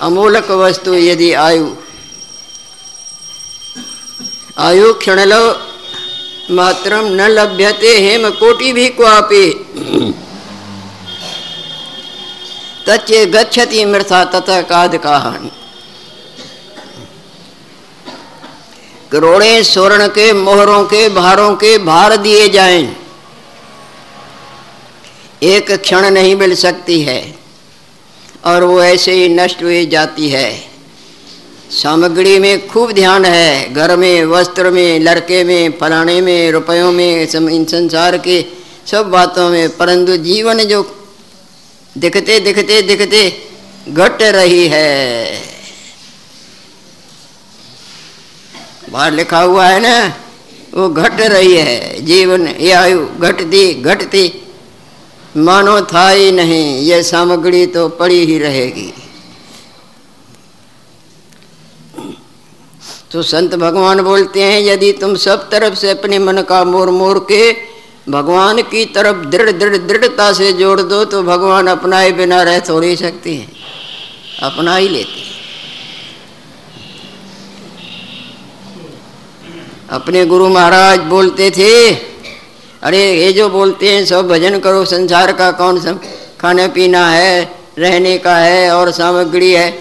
अमूलक 0.00 0.50
वस्तु 0.50 0.94
यदि 0.94 1.32
आयु 1.32 1.66
आयु 4.58 4.92
क्षण 4.94 5.20
लो 5.24 5.42
मात्रम 6.50 7.06
न 7.06 7.20
लभ्यते 7.20 7.98
हेम 7.98 8.30
कोटि 8.30 8.72
भी 8.72 8.88
क्वापे। 8.88 9.48
तच्चे 12.88 13.26
गच्छति 13.26 13.84
मृथा 13.84 14.24
तथा 14.24 14.62
काद 14.62 14.96
कहानी। 14.96 15.50
करोड़े 19.12 19.62
स्वर्ण 19.64 20.08
के, 20.08 20.32
मोहरों 20.32 20.84
के, 20.84 21.08
भारों 21.08 21.54
के 21.54 21.78
भार 21.78 22.16
दिए 22.16 22.48
जाएँ। 22.48 22.96
एक 25.42 25.70
क्षण 25.72 26.10
नहीं 26.10 26.36
मिल 26.36 26.54
सकती 26.54 27.00
है, 27.02 27.34
और 28.46 28.64
वो 28.64 28.82
ऐसे 28.82 29.12
ही 29.12 29.28
नष्ट 29.28 29.62
हुई 29.62 29.86
जाती 29.86 30.28
है। 30.28 30.71
सामग्री 31.72 32.38
में 32.38 32.68
खूब 32.68 32.92
ध्यान 32.92 33.24
है। 33.24 33.72
घर 33.72 33.96
में, 33.96 34.24
वस्त्र 34.24 34.70
में, 34.70 35.00
लड़के 35.00 35.44
में, 35.44 35.78
फलाने 35.78 36.20
में, 36.20 36.50
रुपयों 36.52 36.92
में, 36.92 37.26
सम, 37.26 37.48
इन 37.48 37.64
संसार 37.64 38.18
के 38.18 38.44
सब 38.86 39.10
बातों 39.10 39.50
में, 39.50 39.76
परंतु 39.76 40.16
जीवन 40.16 40.58
जो 40.64 40.82
दिखते 41.98 42.40
दिखते 42.40 42.82
दिखते 42.82 43.22
घट 43.88 44.22
रही 44.22 44.68
है। 44.68 45.40
बाहर 48.90 49.12
लिखा 49.12 49.40
हुआ 49.40 49.66
है 49.66 49.80
ना, 49.80 50.16
वो 50.74 50.88
घट 50.88 51.20
रही 51.20 51.54
है। 51.56 52.04
जीवन, 52.04 52.48
ये 52.48 52.72
आयु 52.72 53.06
घटती 53.18 53.74
घटती, 53.74 54.42
मानो 55.36 55.80
था 55.82 56.08
ही 56.08 56.32
नहीं, 56.32 56.78
ये 56.78 57.02
सामग्री 57.02 57.66
तो 57.66 57.88
पड़ी 57.88 58.24
ही 58.26 58.38
रहेगी। 58.38 58.92
तो 63.12 63.22
संत 63.22 63.54
भगवान 63.54 64.00
बोलते 64.02 64.42
हैं, 64.42 64.60
यदि 64.60 64.92
तुम 64.92 65.14
सब 65.16 65.48
तरफ़ 65.50 65.74
से 65.74 65.90
अपने 65.90 66.18
मन 66.18 66.40
का 66.42 66.62
मोर 66.64 66.90
मोर 66.90 67.18
के 67.30 67.52
भगवान 68.08 68.62
की 68.62 68.84
तरफ़ 68.94 69.26
दृढ़ 69.26 69.50
दृढ़ 69.52 69.76
दृढ़ता 69.78 70.32
से 70.32 70.52
जोड़ 70.52 70.80
दो 70.82 71.04
तो 71.04 71.22
भगवान 71.22 71.66
अपनाए 71.66 72.12
बिना 72.12 72.42
रह 72.42 72.58
थोड़ी 72.60 72.94
सकते 72.96 73.34
हैं। 73.34 73.50
अपना 74.42 74.76
ही 74.76 74.88
लेते 74.88 75.20
हैं। 75.20 75.30
अपने 79.90 80.24
गुरु 80.26 80.48
महाराज 80.48 81.00
बोलते 81.06 81.50
थे, 81.50 81.72
अरे 82.82 83.00
ये 83.14 83.32
जो 83.32 83.48
बोलते 83.50 83.94
हैं, 83.94 84.04
सब 84.06 84.28
भजन 84.28 84.58
करो, 84.58 84.84
संसार 84.84 85.32
का 85.32 85.50
कौन 85.52 85.80
सब 85.80 86.00
खाने 86.40 86.68
पीना 86.68 87.08
है, 87.10 87.42
रहने 87.78 88.18
का 88.18 88.36
है 88.36 88.70
और 88.70 88.90
सामग्री 88.92 89.52
है, 89.52 89.72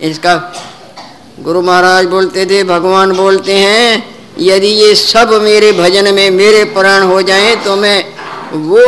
इसका 0.00 0.34
गुरु 1.38 1.60
महाराज 1.62 2.06
बोलते 2.06 2.44
थे, 2.46 2.62
भगवान 2.64 3.12
बोलते 3.12 3.54
हैं, 3.54 4.04
यदि 4.38 4.66
ये 4.66 4.94
सब 4.94 5.32
मेरे 5.42 5.70
भजन 5.72 6.14
में 6.14 6.30
मेरे 6.30 6.64
प्राण 6.72 7.02
हो 7.02 7.20
जाएँ 7.22 7.54
तो 7.64 7.76
मैं 7.76 8.04
वो 8.62 8.84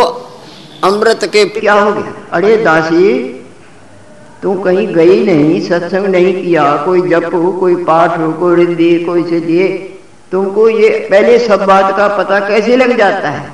अमृत 0.84 1.24
के 1.24 1.44
क्या 1.50 1.74
हो 1.74 1.92
गया। 1.92 2.12
अरे 2.32 2.56
दासी, 2.56 3.12
तू 4.42 4.54
कहीं 4.62 4.86
गई 4.86 5.24
नहीं, 5.24 5.60
सत्संग 5.60 6.06
नहीं 6.06 6.32
किया, 6.34 6.64
कोई 6.84 7.00
जप 7.10 7.30
हो, 7.34 7.52
कोई 7.52 7.74
पाठ 7.84 8.18
हो, 8.18 8.32
कोई 8.32 8.56
रिद्धि, 8.56 8.98
कोई 9.04 9.22
से 9.22 9.40
दिए 9.40 9.68
तुमको 10.32 10.68
ये 10.68 10.88
पहले 11.10 11.38
सब 11.38 11.64
बात 11.66 11.96
का 11.96 12.06
पता 12.16 12.38
कैसे 12.48 12.76
लग 12.76 12.96
जाता 12.98 13.30
है? 13.30 13.48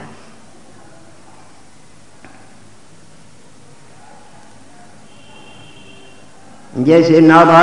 जैसे 6.79 7.21
नाभा 7.21 7.63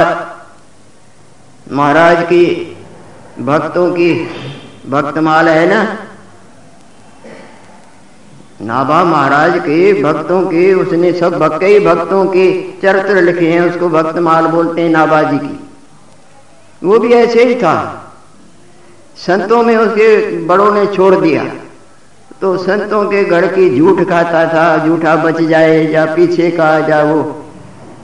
महाराज 1.72 2.24
की 2.24 2.78
भक्तों 3.40 3.92
की 3.92 4.30
भक्तमाल 4.90 5.50
है 5.50 5.70
ना? 5.70 5.98
नाभा 8.62 9.04
महाराज 9.04 9.60
के 9.60 10.04
भक्तों 10.04 10.42
के, 10.42 10.74
उसने 10.74 11.14
सब 11.14 11.40
भक्त 11.40 11.64
ही 11.64 11.80
भक्तों 11.80 12.26
के 12.26 12.72
चरित्र 12.82 13.22
लिखे 13.22 13.54
हैं, 13.54 13.62
उसको 13.62 13.90
भक्तमाल 13.90 14.48
बोलते 14.48 14.82
हैं 14.82 14.90
नाभा 14.90 15.24
जी 15.24 15.38
की। 15.38 15.70
वो 16.84 17.00
भी 17.00 17.14
ऐसे 17.14 17.44
ही 17.44 17.56
था। 17.56 18.00
संतों 19.18 19.64
में 19.64 19.78
उसके 19.78 20.38
बड़ों 20.46 20.74
ने 20.74 20.86
छोड़ 20.86 21.16
दिया। 21.16 21.46
तो 22.42 22.58
संतों 22.58 23.06
के 23.06 23.24
घर 23.24 23.48
की 23.48 23.80
झूठ 23.80 24.10
खाता 24.10 24.48
था, 24.48 24.88
झूठा 24.88 25.16
बच 25.16 25.42
जाए 25.42 25.88
या 25.88 26.06
पीछे 26.06 26.52
का, 26.52 26.80
जा 26.80 27.04
वो 27.04 27.43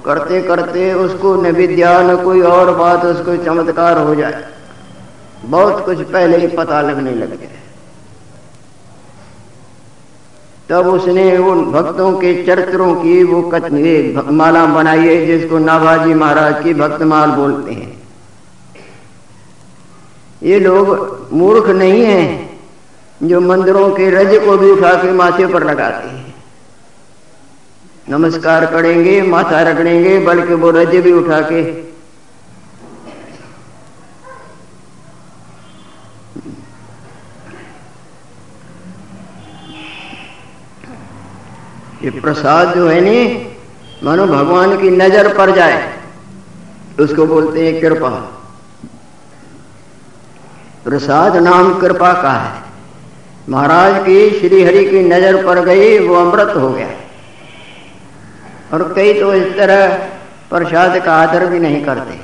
करते 0.09 0.41
करते 0.41 0.93
उसको 0.95 1.35
न 1.35 1.51
विद्या 1.53 1.99
न 2.01 2.15
कोई 2.23 2.41
और 2.49 2.73
बात, 2.75 3.05
उसको 3.05 3.37
चमत्कार 3.45 3.97
हो 3.99 4.15
जाए। 4.15 4.43
बहुत 5.45 5.85
कुछ 5.85 6.01
पहले 6.09 6.37
ही 6.37 6.47
पता 6.55 6.81
लगने 6.81 7.11
लग 7.13 7.39
जाए 7.39 7.57
तब 10.69 10.87
उसने 10.87 11.37
उन 11.39 11.63
भक्तों 11.71 12.11
के 12.13 12.33
चरित्रों 12.45 12.93
की 12.95 13.23
वो 13.23 13.41
माला 14.31 14.65
बनाई 14.65 15.07
है, 15.07 15.25
जिसको 15.25 15.57
नाभाजी 15.59 16.13
महाराज 16.13 16.63
की 16.63 16.73
भक्तमाल 16.73 17.31
बोलते 17.31 17.71
हैं। 17.73 17.97
ये 20.43 20.59
लोग 20.59 21.29
मूर्ख 21.33 21.69
नहीं 21.69 22.03
हैं, 22.03 22.59
जो 23.23 23.41
मंदिरों 23.41 23.89
के 23.91 24.09
रज 24.09 24.35
को 24.45 24.57
भी 24.57 24.69
उठा 24.71 24.93
के 24.93 25.11
माथे 25.13 25.47
पर 25.47 25.63
लगाते 25.63 26.07
हैं। 26.07 26.28
नमस्कार 28.09 28.65
करेंगे, 28.65 29.21
माथा 29.21 29.61
रगड़ेंगे, 29.61 30.17
बल्कि 30.19 30.53
वो 30.53 30.69
रज 30.69 30.95
भी 30.95 31.11
उठा 31.11 31.39
के। 31.41 31.61
ये 42.03 42.09
प्रसाद 42.21 42.73
जो 42.75 42.87
है 42.87 42.99
नी, 43.01 43.19
मानो 44.03 44.25
भगवान 44.27 44.75
की 44.77 44.89
नज़र 44.89 45.33
पर 45.37 45.51
जाए, 45.55 45.77
उसको 46.99 47.25
बोलते 47.25 47.65
हैं 47.65 47.81
कृपा। 47.81 48.09
प्रसाद 50.83 51.35
नाम 51.35 51.73
कृपा 51.79 52.11
का 52.13 52.31
है। 52.31 52.63
महाराज 53.49 54.01
की 54.05 54.29
श्री 54.39 54.63
हरि 54.63 54.85
की 54.85 55.03
नज़र 55.03 55.45
पर 55.45 55.63
गई, 55.65 55.97
वो 55.99 56.15
अमृत 56.15 56.55
हो 56.55 56.69
गया। 56.69 56.87
और 58.73 58.93
कई 58.93 59.13
तो 59.19 59.33
इस 59.33 59.57
तरह 59.57 59.87
प्रसाद 60.49 61.05
का 61.05 61.13
आदर 61.13 61.45
भी 61.45 61.59
नहीं 61.59 61.85
करते। 61.85 62.19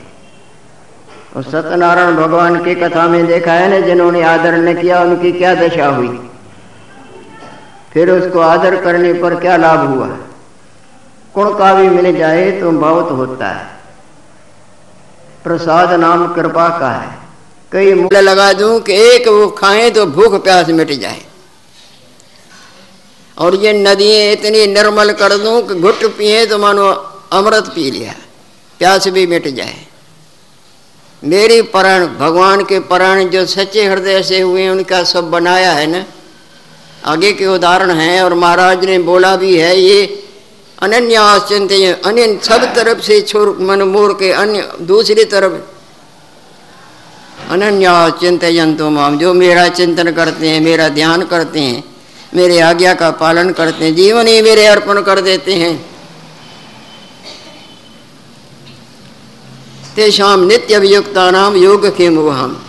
और 1.35 1.43
सत्यनारायण 1.43 2.15
भगवान 2.15 2.63
की 2.63 2.75
कथा 2.75 3.07
में 3.07 3.27
देखा 3.27 3.53
है 3.53 3.69
ना, 3.69 3.79
जिन्होंने 3.79 4.21
आदर 4.23 4.55
न 4.55 4.81
किया, 4.81 5.01
उनकी 5.01 5.31
क्या 5.31 5.55
दशा 5.55 5.87
हुई? 5.87 6.19
फिर 7.93 8.09
उसको 8.09 8.39
आदर 8.39 8.81
करने 8.81 9.13
पर 9.13 9.35
क्या 9.35 9.57
लाभ 9.57 9.79
हुआ? 9.79 10.07
कुण 11.33 11.53
का 11.53 11.73
भी 11.73 11.89
मिल 11.89 12.17
जाए 12.17 12.51
तो 12.51 12.71
बहुत 12.71 13.11
होता 13.11 13.47
है। 13.47 13.67
प्रसाद 15.43 15.91
नाम 15.91 16.33
कृपा 16.33 16.67
का 16.79 16.89
है। 16.89 17.17
कई 17.71 17.93
मूल 17.93 18.17
लगा 18.17 18.53
दूँ 18.53 18.79
कि 18.79 18.93
एक 18.93 19.27
वो 19.27 19.47
खाएँ 19.47 19.89
तो 19.91 20.05
भूख 20.05 20.43
प्यास 20.43 20.69
मिट 20.69 20.91
जाए। 20.91 21.21
और 23.37 23.55
ये 23.55 23.73
नदियाँ 23.73 24.31
इतनी 24.31 24.65
निर्मल 24.67 25.11
कर 25.13 25.37
दूँ 25.37 25.61
कि 25.67 25.73
घुट 25.75 26.03
पिए 26.17 26.45
तो 26.45 26.57
मानो 26.57 26.85
अमृत 27.33 27.67
पी 27.75 27.91
लिया, 27.91 28.13
प्यास 28.79 29.07
भी 29.07 29.25
मिट 29.27 29.47
जाए। 29.47 29.75
मेरी 31.23 31.61
परण, 31.73 32.05
भगवान 32.17 32.63
के 32.63 32.79
परण 32.81 33.29
जो 33.29 33.45
सच्चे 33.45 33.85
हृदय 33.85 34.21
से 34.23 34.39
हुए 34.39 34.67
उनका 34.69 35.03
सब 35.03 35.29
बनाया 35.31 35.71
है 35.71 35.87
ना? 35.87 36.03
आगे 37.05 37.31
के 37.33 37.45
उदाहरण 37.47 37.91
हैं 37.91 38.21
और 38.21 38.33
महाराज 38.33 38.85
ने 38.85 38.97
बोला 38.99 39.35
भी 39.35 39.57
है, 39.57 39.79
ये 39.79 40.23
अनन्या 40.81 41.23
अन्य 41.23 41.91
अन्य 42.05 42.39
सब 42.43 42.63
तरफ़ 42.75 42.99
से 43.01 43.21
छोर 43.21 43.57
मन 43.59 43.81
मोर 43.83 44.13
के 44.13 44.31
अन्य, 44.33 44.61
दूसरी 44.81 45.23
तरफ़। 45.25 45.53
अनन्या 47.51 48.09
चिंतन 48.21 48.75
तो 48.75 48.89
माम, 48.89 49.17
जो 49.17 49.33
मेरा 49.33 49.67
चिंतन 49.69 50.11
करते 50.11 50.49
हैं, 50.49 50.61
मेरा 50.61 50.89
ध्यान 50.89 51.25
करते 51.25 51.59
हैं 51.59 51.83
मेरे 52.35 52.59
आज्ञा 52.59 52.93
का 52.93 53.11
पालन 53.11 53.49
करते 53.51 53.85
हैं, 53.85 53.95
जीवन 53.95 54.27
ही 54.27 54.41
मेरे 54.41 54.65
अर्पण 54.65 55.01
कर 55.01 55.21
देते 55.21 55.53
हैं। 55.53 55.75
तेषाम 59.95 60.43
नित्य 60.43 60.75
अभियुक्ता 60.75 61.31
नाम 61.31 61.55
योग 61.55 61.87
के 61.97 62.09
मुहम 62.09 62.61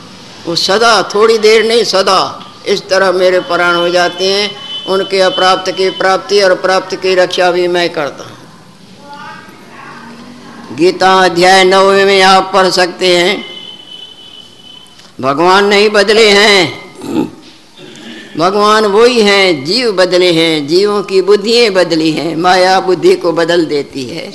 वो 0.46 0.56
सदा, 0.56 1.02
थोड़ी 1.14 1.38
देर 1.38 1.64
नहीं, 1.66 1.84
सदा 1.84 2.42
इस 2.66 2.88
तरह 2.88 3.12
मेरे 3.12 3.40
प्राण 3.40 3.74
हो 3.74 3.88
जाते 3.88 4.24
हैं। 4.24 4.50
उनके 4.86 5.20
अप्राप्त 5.20 5.70
की 5.70 5.90
प्राप्ति 5.90 6.40
और 6.40 6.54
प्राप्त 6.54 6.94
की 6.94 7.14
रक्षा 7.14 7.50
भी 7.50 7.68
मैं 7.68 7.88
करता 7.90 8.24
हूँ। 8.24 8.34
गीता 10.76 11.10
अध्याय 11.24 11.64
नौवे 11.64 12.04
में 12.04 12.22
आप 12.22 12.50
पढ़ 12.54 12.68
सकते 12.70 13.16
हैं। 13.16 13.44
भगवान 15.20 15.64
नहीं 15.64 15.88
बदले 15.88 16.28
हैं। 16.30 17.35
भगवान 18.38 18.86
वही 18.86 19.20
हैं, 19.20 19.64
जीव 19.64 19.92
बदले 19.92 20.32
हैं, 20.32 20.66
जीवों 20.66 21.02
की 21.02 21.22
बुद्धियाँ 21.22 21.70
बदली 21.72 22.10
हैं, 22.10 22.36
माया 22.36 22.80
बुद्धि 22.80 23.14
को 23.16 23.32
बदल 23.32 23.64
देती 23.66 24.04
है, 24.04 24.32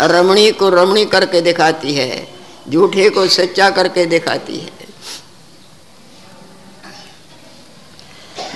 रमणी 0.00 0.50
को 0.50 0.68
रमणी 0.68 1.04
करके 1.04 1.40
दिखाती 1.40 1.94
है, 1.94 2.28
झूठे 2.68 3.10
को 3.10 3.26
सच्चा 3.28 3.70
करके 3.70 4.06
दिखाती 4.06 4.56
है। 4.56 4.82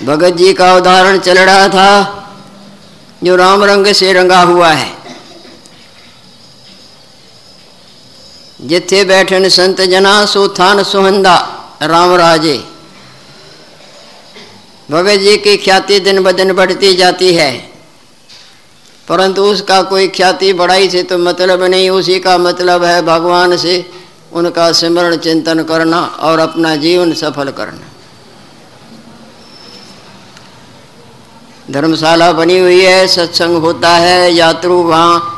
भगत 0.05 0.33
जी 0.33 0.53
का 0.53 0.75
उदाहरण 0.75 1.19
चल 1.19 1.37
रहा 1.37 1.67
था, 1.67 2.23
जो 3.23 3.35
राम 3.35 3.63
रंग 3.63 3.87
से 3.87 4.13
रंगा 4.13 4.41
हुआ 4.41 4.71
है। 4.71 4.97
जिथे 8.61 9.03
बैठन 9.03 9.49
संत 9.49 9.81
जना 9.81 10.25
सो 10.25 10.47
थान 10.47 10.83
सुहंदा, 10.83 11.35
राम 11.81 12.15
राजे। 12.15 12.76
भगत 14.91 15.19
जी 15.19 15.37
की 15.37 15.57
ख्याति 15.57 15.99
दिन 15.99 16.23
ब 16.23 16.31
दिन 16.31 16.53
बढ़ती 16.53 16.93
जाती 16.95 17.33
है। 17.33 17.51
परंतु 19.07 19.43
उसका 19.43 19.81
कोई 19.81 20.07
ख्याति 20.07 20.53
बढ़ाई 20.53 20.89
से 20.89 21.03
तो 21.03 21.17
मतलब 21.17 21.63
नहीं, 21.63 21.89
उसी 21.89 22.19
का 22.19 22.37
मतलब 22.37 22.83
है 22.83 23.01
भगवान 23.01 23.57
से 23.57 23.85
उनका 24.33 24.71
स्मरण 24.71 25.15
चिंतन 25.17 25.63
करना 25.63 26.01
और 26.01 26.39
अपना 26.39 26.75
जीवन 26.75 27.13
सफल 27.13 27.51
करना। 27.51 27.87
धर्मशाला 31.71 32.31
बनी 32.33 32.57
हुई 32.59 32.81
है, 32.81 33.07
सत्संग 33.07 33.55
होता 33.57 33.89
है, 33.89 34.33
यात्रु 34.33 34.73
वहाँ 34.73 35.36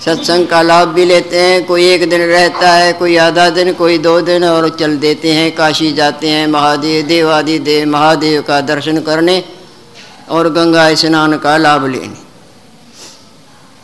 सत्संग 0.00 0.46
का 0.46 0.62
लाभ 0.62 0.88
भी 0.88 1.04
लेते 1.04 1.40
हैं। 1.40 1.64
कोई 1.64 1.86
एक 1.86 2.08
दिन 2.10 2.20
रहता 2.20 2.70
है, 2.70 2.92
कोई 2.92 3.16
आधा 3.16 3.48
दिन, 3.50 3.72
कोई 3.72 3.98
दो 3.98 4.20
दिन 4.20 4.44
और 4.44 4.68
चल 4.68 4.96
देते 4.96 5.32
हैं। 5.32 5.54
काशी 5.56 5.92
जाते 5.92 6.28
हैं, 6.28 6.46
महादेव, 6.46 7.06
देवादि 7.06 7.58
देव 7.58 7.88
महादेव 7.88 8.42
का 8.42 8.60
दर्शन 8.60 9.00
करने 9.00 9.44
और 10.30 10.48
गंगा 10.48 10.94
स्नान 10.94 11.38
का 11.38 11.56
लाभ 11.56 11.86
लेने। 11.86 12.24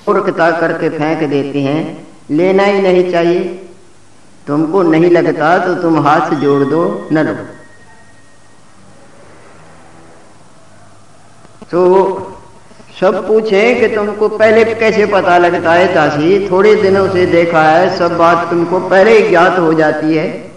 मूर्खता 0.09 0.51
करके 0.51 0.89
फेंक 0.89 1.29
देते 1.31 1.61
हैं। 1.61 2.09
लेना 2.31 2.65
ही 2.65 2.81
नहीं 2.83 3.11
चाहिए। 3.13 3.41
तुमको 4.47 4.83
नहीं 4.83 5.11
लगता 5.11 5.59
तो 5.59 5.75
तुम 5.75 5.99
हाथ 6.07 6.31
जोड़ 6.35 6.63
दो 6.65 7.09
न 7.13 7.19
लो 7.19 7.35
तो 11.71 11.81
सब 13.03 13.29
पूछे 13.29 13.75
कि 13.75 13.89
तुमको 13.95 14.29
पहले 14.29 14.65
कैसे 14.65 15.07
पता 15.07 15.39
लगता 15.39 15.73
है 15.73 15.95
दासी? 15.95 16.51
थोड़े 16.51 16.75
दिनों 16.75 17.09
से 17.09 17.27
देखा 17.27 17.63
है, 17.63 17.99
सब 17.99 18.17
बात 18.17 18.51
तुमको 18.51 18.79
पहले 18.79 19.19
ही 19.19 19.29
ज्ञात 19.29 19.59
हो 19.59 19.75
जाती 19.75 20.17
है। 20.17 20.53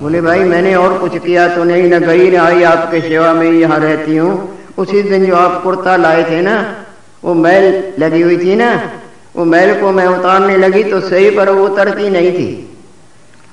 बोले, 0.00 0.20
भाई, 0.20 0.38
मैंने 0.38 0.74
और 0.74 0.98
कुछ 0.98 1.18
किया 1.18 1.56
तो 1.56 1.64
नहीं, 1.64 1.82
न 1.82 1.98
गई, 1.98 2.30
न 2.30 2.36
आई 2.36 2.62
आपके 2.62 3.00
सेवा 3.00 3.32
में, 3.32 3.52
यहाँ 3.52 3.78
रहती 3.78 4.16
हूँ। 4.16 4.58
उसी 4.78 5.02
दिन 5.02 5.26
जो 5.26 5.36
आप 5.36 5.62
कुर्ता 5.62 5.96
लाए 5.96 6.30
थे 6.30 6.40
ना, 6.40 6.76
वो 7.24 7.34
मैल 7.34 7.92
लगी 7.98 8.22
हुई 8.22 8.36
थी 8.36 8.54
ना, 8.54 8.90
वो 9.36 9.44
मैल 9.44 9.80
को 9.80 9.92
मैं 9.92 10.06
उतारने 10.06 10.56
लगी 10.56 10.84
तो 10.84 11.00
सही 11.00 11.30
पर 11.30 11.50
वो 11.50 11.66
उतरती 11.66 12.10
नहीं 12.10 12.32
थी। 12.32 12.73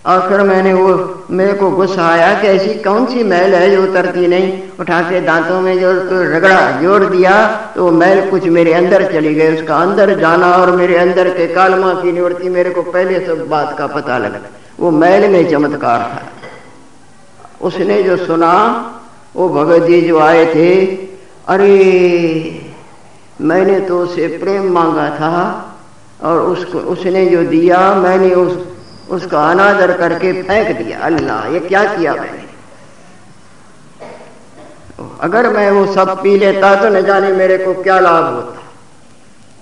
आखिर 0.06 0.42
मैंने 0.42 0.74
वो 0.74 1.24
मेरे 1.32 1.54
को 1.54 1.72
गुस्सा 1.72 2.08
आया 2.08 2.42
कि 2.42 2.48
ऐसी 2.48 2.80
कौन 2.80 3.06
सी 3.06 3.24
मैल 3.24 3.54
है 3.54 3.72
जो 3.72 3.84
उतरती 3.84 4.28
नहीं? 4.28 4.64
उठा 4.80 5.02
के 5.02 5.22
दांतों 5.22 5.62
में 5.62 5.80
जो 5.80 5.92
रगड़ा 6.12 6.82
जोड़ 6.82 7.04
दिया 7.04 7.48
तो 7.76 7.92
मैल 7.92 8.30
कुछ 8.30 8.46
मेरे 8.46 8.74
अंदर 8.74 9.12
चली 9.12 9.36
गई। 9.36 9.56
उसका 9.56 9.78
अंदर 9.78 10.20
जाना 10.20 10.52
और 10.52 10.72
मेरे 10.72 10.98
अंदर 10.98 11.30
के 11.30 11.48
कालमा 11.48 11.94
की 11.94 12.12
निवृत्ति 12.12 12.50
मेरे 12.50 12.70
को 12.70 12.82
पहले 12.82 13.26
सब 13.28 13.48
बात 13.48 13.76
का 13.78 13.88
पता 13.88 14.18
लगा। 14.18 14.40
वो 14.80 14.92
मैल 14.92 15.32
में 15.32 15.52
चमत्कार 15.52 16.00
था। 16.00 16.24
उसने 17.62 18.04
जो 18.04 18.18
सुना, 18.18 18.56
वो 19.36 19.50
भगत 19.50 19.84
जी 19.86 20.02
जो 20.02 20.20
आए 20.20 20.46
थे, 20.46 20.86
अरे, 21.48 22.66
मैंने 23.42 23.80
तो 23.80 24.00
उसे 24.00 24.28
प्रेम 24.28 24.74
मांगा 24.74 25.10
था 25.10 25.68
और 26.24 26.40
उसको, 26.40 26.80
उसने 26.80 27.26
जो 27.26 27.44
दिया, 27.44 27.94
मैंने 27.96 28.36
उस 28.36 28.71
उसका 29.10 29.50
अनादर 29.52 29.98
करके 29.98 30.44
फेंक 30.44 30.78
दिया। 30.78 31.00
अल्लाह, 31.00 31.48
ये 31.48 31.60
क्या 31.60 31.98
किया 31.98 32.14
मैंने? 32.14 32.50
अगर 35.22 35.50
मैं 35.50 35.72
वो 35.72 35.94
सब 35.94 36.24
पी 36.24 36.38
लेता 36.38 36.76
तो 36.76 36.90
न 36.90 37.02
जाने 37.02 37.32
मेरे 37.32 37.58
को 37.58 37.74
क्या 37.84 38.00
लाभ 38.00 38.34
होता। 38.34 38.62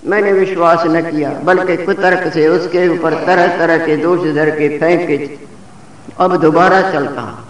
मैंने 0.06 0.32
विश्वास 0.32 0.82
न 0.86 1.10
किया, 1.10 1.30
बल्कि 1.30 1.76
कुतर्क 1.76 2.32
से 2.32 2.48
उसके 2.48 2.88
ऊपर 2.88 3.14
तरह 3.14 3.58
तरह 3.58 3.86
के 3.86 3.96
दोष 3.96 4.34
धर 4.34 4.50
के 4.50 4.78
फेंक। 4.78 5.40
अब 6.18 6.36
दोबारा 6.36 6.92
चलता 6.92 7.20
हूँ। 7.20 7.44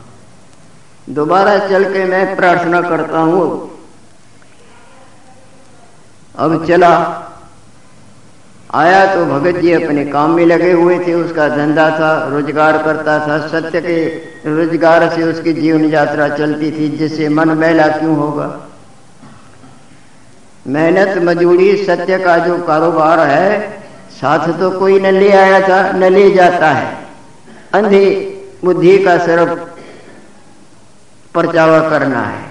दोबारा 1.14 1.58
चल 1.58 1.84
के 1.84 2.04
मैं 2.04 2.36
प्रार्थना 2.36 2.80
करता 2.80 3.18
हूँ। 3.18 3.70
अब 6.36 6.66
चला। 6.66 7.26
आया 8.74 9.14
तो 9.14 9.24
भगत 9.26 9.56
जी 9.60 9.72
अपने 9.72 10.04
काम 10.04 10.30
में 10.30 10.46
लगे 10.46 10.72
हुए 10.72 10.98
थे, 10.98 11.14
उसका 11.14 11.48
धंधा 11.48 11.90
था, 11.90 12.28
रोज़गार 12.28 12.82
करता 12.82 13.18
था, 13.28 13.46
सत्य 13.48 13.80
के 13.80 14.06
रोज़गार 14.50 15.08
से 15.10 15.22
उसकी 15.22 15.52
जीवन 15.52 15.84
यात्रा 15.84 16.28
चलती 16.28 16.70
थी, 16.70 16.88
जिससे 16.88 17.28
मन 17.28 17.48
मैला 17.48 17.88
क्यों 17.88 18.16
होगा? 18.16 18.68
मेहनत 20.66 21.22
मजूरी 21.22 21.76
सत्य 21.76 22.18
का 22.18 22.36
जो 22.38 22.58
कारोबार 22.58 23.20
है, 23.20 23.80
साथ 24.10 24.60
तो 24.60 24.70
कोई 24.70 25.00
न 25.00 25.06
ले 25.06 25.32
आया 25.32 25.68
था, 25.68 25.92
न 25.92 26.04
ले 26.04 26.30
जाता 26.30 26.68
है। 26.68 26.98
अंधी 27.72 28.06
बुद्धि 28.64 28.98
का 28.98 29.18
सिर्फ़ 29.18 29.58
परचावा 31.34 31.88
करना 31.88 32.20
है। 32.20 32.44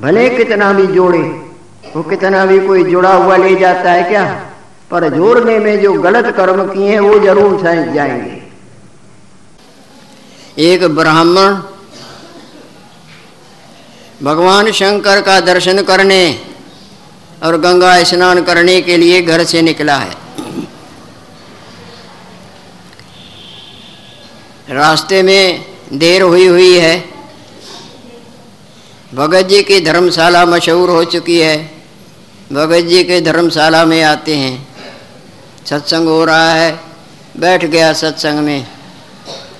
भले 0.00 0.28
कितना 0.30 0.72
भी 0.72 0.86
जोड़े 0.86 1.43
वो 1.96 2.02
कितना 2.02 2.44
भी 2.46 2.66
कोई 2.66 2.84
जुड़ा 2.84 3.12
हुआ 3.14 3.36
ले 3.36 3.54
जाता 3.56 3.92
है 3.92 4.02
क्या? 4.02 4.24
पर 4.90 5.08
जोड़ने 5.08 5.58
में 5.58 5.82
जो 5.82 5.92
गलत 5.92 6.34
कर्म 6.36 6.72
किए 6.72 6.90
हैं, 6.90 7.00
वो 7.00 7.18
ज़रूर 7.18 7.60
जाएँगे। 7.94 8.42
एक 10.64 10.84
ब्राह्मण 10.84 11.54
भगवान 14.22 14.70
शंकर 14.72 15.20
का 15.20 15.40
दर्शन 15.40 15.82
करने 15.82 16.40
और 17.42 17.56
गंगा 17.56 18.02
स्नान 18.04 18.42
करने 18.42 18.80
के 18.80 18.96
लिए 18.96 19.22
घर 19.22 19.44
से 19.44 19.62
निकला 19.62 19.96
है। 19.96 20.12
रास्ते 24.70 25.22
में 25.22 25.64
देर 25.92 26.22
हुई 26.22 26.46
हुई 26.46 26.78
है। 26.78 27.04
भगत 29.14 29.42
जी 29.42 29.62
की 29.62 29.80
धर्मशाला 29.80 30.44
मशहूर 30.46 30.90
हो 30.90 31.04
चुकी 31.04 31.40
है। 31.40 31.73
भगत 32.52 32.84
जी 32.84 33.02
के 33.04 33.20
धर्मशाला 33.20 33.84
में 33.84 34.02
आते 34.02 34.36
हैं। 34.36 34.66
सत्संग 35.66 36.08
हो 36.08 36.24
रहा 36.24 36.52
है। 36.52 36.80
बैठ 37.36 37.64
गया 37.64 37.92
सत्संग 37.92 38.38
में। 38.38 38.66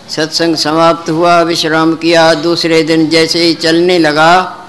सत्संग 0.09 0.57
समाप्त 0.57 1.11
हुआ। 1.11 1.41
विश्राम 1.43 1.95
किया। 1.97 2.33
दूसरे 2.35 2.83
दिन 2.83 3.09
जैसे 3.11 3.45
ही 3.45 3.55
चलने 3.55 3.99
लगा, 3.99 4.61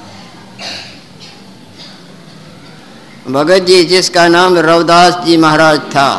भगत 3.28 3.62
जी 3.62 3.84
जिसका 3.84 4.28
नाम 4.28 4.58
रवदास 4.60 5.14
जी 5.26 5.38
महाराज 5.38 5.80
था, 5.92 6.10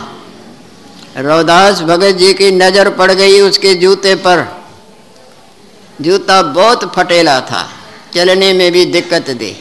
रवदास 1.17 1.81
भगत 1.83 2.17
जी 2.17 2.33
की 2.35 2.51
नज़र 2.53 2.91
पड़ 2.91 3.11
गई 3.13 3.41
उसके 3.41 3.75
जूते 3.75 4.15
पर। 4.17 4.45
जूता 5.99 6.43
बहुत 6.43 6.93
फटेला 6.95 7.41
था। 7.41 7.69
चलने 8.15 8.53
में 8.53 8.71
भी 8.73 8.85
दिक्कत 8.87 9.31
दे। 9.33 9.55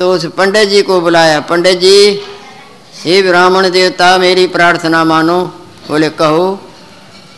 तो 0.00 0.12
उस 0.14 0.24
पंडित 0.26 0.68
जी 0.68 0.82
को 0.82 1.00
बुलाया, 1.00 1.40
पंडित 1.40 1.78
जी, 1.78 2.20
हे 3.04 3.22
ब्राह्मण 3.22 3.70
देवता, 3.70 4.18
मेरी 4.18 4.46
प्रार्थना 4.46 5.04
मानो। 5.04 5.44
बोले, 5.88 6.08
कहो। 6.10 6.46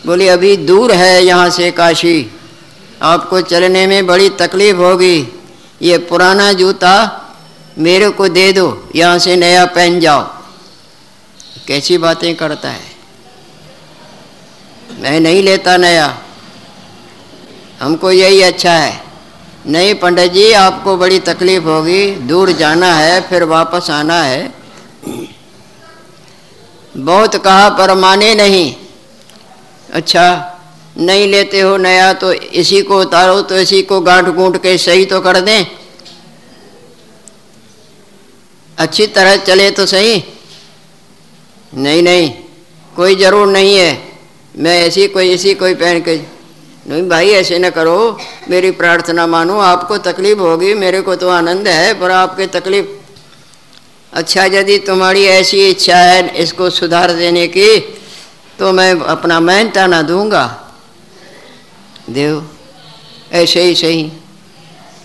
बोले, 0.07 0.29
अभी 0.29 0.57
दूर 0.57 0.93
है 0.93 1.25
यहाँ 1.25 1.51
से 1.51 1.71
काशी। 1.71 2.31
आपको 3.03 3.41
चलने 3.41 3.87
में 3.87 4.07
बड़ी 4.07 4.29
तकलीफ़ 4.29 4.77
होगी। 4.77 5.41
ये 5.83 5.99
पुराना 5.99 6.53
जूता 6.53 6.95
मेरे 7.79 8.11
को 8.11 8.29
दे 8.29 8.53
दो, 8.53 8.89
यहाँ 8.97 9.19
से 9.19 9.37
नया 9.37 9.65
पहन 9.67 10.01
जाओ। 10.01 10.23
कैसी 11.69 11.99
बातें 11.99 12.35
करता 12.37 12.71
है? 12.71 12.91
मैं 14.99 15.21
नहीं 15.21 15.43
लेता 15.43 15.77
नया। 15.77 16.19
हमको 17.81 18.13
यही 18.13 18.43
अच्छा 18.43 18.73
है। 18.73 19.12
नहीं 19.65 19.95
पंडित 19.95 20.33
जी 20.33 20.51
आपको 20.53 20.97
बड़ी 20.97 21.19
तकलीफ़ 21.23 21.65
होगी। 21.65 22.11
दूर 22.27 22.51
जाना 22.53 22.93
है, 22.95 23.21
फिर 23.21 23.45
वापस 23.47 23.91
आना 23.91 24.23
है। 24.23 24.53
बहुत 26.95 27.37
कहा, 27.37 27.69
पर 27.69 27.95
माने 27.95 28.35
नहीं। 28.35 28.75
अच्छा 29.91 30.25
नहीं 30.99 31.27
लेते 31.29 31.61
हो 31.61 31.77
नया 31.77 32.13
तो 32.15 32.33
इसी 32.33 32.81
को 32.83 33.01
उतारो 33.01 33.41
तो 33.43 33.57
इसी 33.57 33.81
को 33.83 34.01
गांठ 34.01 34.29
गूंट 34.31 34.57
के 34.63 34.77
सही 34.79 35.05
तो 35.05 35.21
कर 35.21 35.41
दें। 35.41 35.65
अच्छी 38.77 39.07
तरह 39.09 39.37
चले 39.39 39.71
तो 39.71 39.87
सही। 39.87 40.23
नहीं 41.73 42.03
नहीं, 42.03 42.31
कोई 42.97 43.15
ज़रूर 43.17 43.47
नहीं 43.49 43.75
है। 43.77 43.91
मैं 44.55 44.79
ऐसी 44.81 45.07
कोई, 45.09 45.31
इसी 45.31 45.55
कोई 45.55 45.75
पहन 45.75 46.01
के 46.01 46.17
नहीं, 46.87 47.09
भाई, 47.09 47.31
ऐसे 47.31 47.59
न 47.59 47.71
करो। 47.71 48.19
मेरी 48.51 48.71
प्रार्थना 48.71 49.27
मानो, 49.27 49.59
आपको 49.61 49.99
तकलीफ़ 50.01 50.39
होगी, 50.39 50.73
मेरे 50.75 51.01
को 51.01 51.15
तो 51.17 51.29
आनंद 51.31 51.69
है, 51.69 51.93
पर 52.01 52.11
आपके 52.11 52.47
तकलीफ़। 52.51 52.87
अच्छा 54.13 54.45
यदि 54.45 54.79
तुम्हारी 54.79 55.25
ऐसी 55.27 55.59
इच्छा 55.69 55.97
है 55.97 56.37
इसको 56.37 56.69
सुधार 56.71 57.13
देने 57.13 57.47
की 57.49 57.79
तो 58.59 58.73
मैं 58.73 58.91
अपना 59.09 59.39
मेहनताना 59.41 60.01
दूँगा। 60.03 60.45
देव, 62.11 62.43
ऐसे 63.33 63.63
ही 63.63 63.75
सही। 63.75 64.13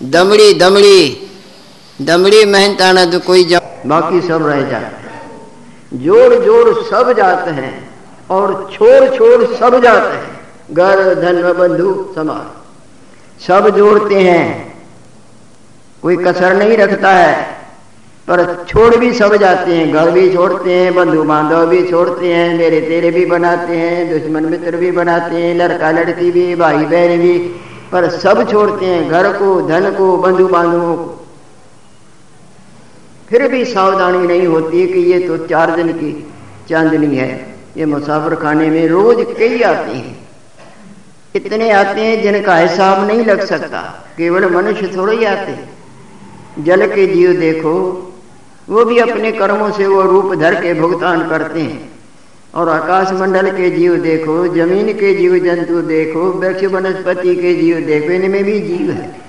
दमड़ी 0.02 0.52
दमड़ी 0.54 1.28
दमड़ी 2.00 2.44
मेहनताना 2.44 3.04
तो 3.04 3.20
कोई 3.20 3.44
जा 3.44 3.60
बाकी 3.86 4.20
सब 4.20 4.46
रह 4.46 4.60
जाते 4.70 5.96
जोड़ 5.98 6.34
जोड़ 6.34 6.82
सब 6.84 7.12
जाते 7.12 7.50
हैं, 7.50 7.72
और 8.30 8.70
छोड़ 8.72 9.16
छोड़ 9.16 9.44
सब 9.54 9.80
जाते 9.82 10.16
हैं। 10.16 10.37
घर 10.70 11.14
धन 11.14 11.42
बंधु 11.58 11.92
समाज 12.14 13.46
सब 13.46 13.68
जोड़ते 13.76 14.14
हैं। 14.14 14.76
कोई 16.02 16.16
कसर 16.16 16.56
नहीं 16.56 16.76
रखता 16.76 17.12
है, 17.12 17.36
पर 18.28 18.42
छोड़ 18.68 18.96
भी 18.96 19.12
सब 19.12 19.34
जाते 19.36 19.76
हैं। 19.76 19.92
घर 19.92 20.10
भी 20.10 20.32
छोड़ते 20.34 20.74
हैं 20.74 20.94
बंधु 20.94 21.22
बांधव 21.22 21.66
भी 21.66 21.82
छोड़ते 21.90 22.32
हैं 22.34 22.58
मेरे 22.58 22.80
तेरे 22.80 23.10
भी 23.10 23.24
बनाते 23.26 23.76
हैं, 23.76 24.08
दुश्मन 24.10 24.44
मित्र 24.44 24.76
भी 24.76 24.90
बनाते 24.90 25.36
हैं 25.36 25.54
लड़का 25.54 25.90
लड़की 25.90 26.30
भी 26.30 26.54
भाई 26.54 26.84
बहन 26.84 27.18
भी, 27.18 27.38
पर 27.92 28.10
सब 28.10 28.50
छोड़ते 28.50 28.86
हैं। 28.86 29.08
घर 29.08 29.32
को, 29.32 29.60
धन 29.68 29.90
को 29.90 30.16
बंधु 30.16 30.48
बांधवों 30.48 30.96
को। 30.96 31.26
फिर 33.30 33.48
भी 33.48 33.64
सावधानी 33.64 34.26
नहीं 34.26 34.46
होती 34.46 34.86
कि 34.86 35.00
ये 35.12 35.26
तो 35.28 35.36
चार 35.46 35.76
दिन 35.76 35.92
की 35.92 36.12
चांदनी 36.68 37.16
है। 37.16 37.56
ये 37.76 37.86
मुसाफिर 37.86 38.34
खाने 38.34 38.70
में 38.70 38.86
रोज 38.88 39.26
कई 39.38 39.60
आते 39.62 39.92
हैं। 39.92 40.27
इतने 41.36 41.70
आते 41.70 42.00
हैं 42.00 42.22
जिनका 42.22 42.56
हिसाब 42.56 43.06
नहीं 43.06 43.24
लग 43.24 43.44
सकता। 43.44 44.06
केवल 44.16 44.50
मनुष्य 44.50 44.92
थोड़े 44.96 45.16
ही 45.16 45.24
आते 45.24 45.78
जल 46.62 46.86
के 46.86 47.06
जीव 47.06 47.32
देखो, 47.32 48.04
वो 48.68 48.84
भी 48.84 48.98
अपने 48.98 49.32
कर्मों 49.32 49.70
से 49.70 49.86
वो 49.86 50.02
रूप 50.02 50.34
धर 50.34 50.54
के 50.54 50.74
भुगतान 50.74 51.28
करते 51.28 51.60
हैं। 51.60 51.90
और 52.54 52.68
आकाश 52.68 53.12
मंडल 53.12 53.50
के 53.50 53.70
जीव 53.70 53.96
देखो, 53.96 54.48
ज़मीन 54.48 54.92
के 54.92 55.14
जीव, 55.14 55.38
जंतु 55.38 55.82
देखो, 55.82 56.20
वृक्ष, 56.20 56.64
वनस्पति 56.64 57.36
के 57.36 57.54
जीव 57.54 57.80
देखो, 57.80 58.12
इनमें 58.12 58.44
भी 58.44 58.60
जीव 58.60 58.90
है। 58.90 59.20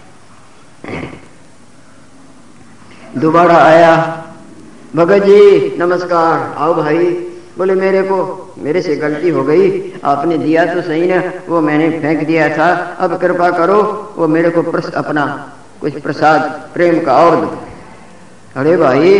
दोबारा 3.18 3.58
आया, 3.58 4.26
भगत 4.96 5.24
जी, 5.24 5.76
नमस्कार। 5.78 6.56
आओ 6.58 6.74
भाई, 6.74 7.06
बोले 7.58 7.74
मेरे 7.74 8.02
को 8.02 8.49
मेरे 8.60 8.82
से 8.82 8.95
गलती 8.98 9.30
हो 9.30 9.43
गई। 9.43 9.69
आपने 10.06 10.38
दिया 10.38 10.65
तो 10.65 10.82
सही 10.82 11.08
ना 11.08 11.22
वो 11.50 11.62
मैंने 11.62 11.89
फेंक 12.00 12.26
दिया 12.28 12.50
था। 12.58 12.69
अब 13.00 13.17
कृपा 13.19 13.50
करो 13.58 13.82
वो 14.17 14.28
मेरे 14.28 14.50
को 14.50 14.62
प्रस, 14.62 14.91
अपना 14.93 15.26
कुछ 15.82 16.00
प्रसाद 16.02 16.41
प्रेम 16.74 17.00
का 17.00 17.17
और 17.17 17.36
दो। 17.36 17.58
अरे 18.56 18.76
भाई 18.78 19.19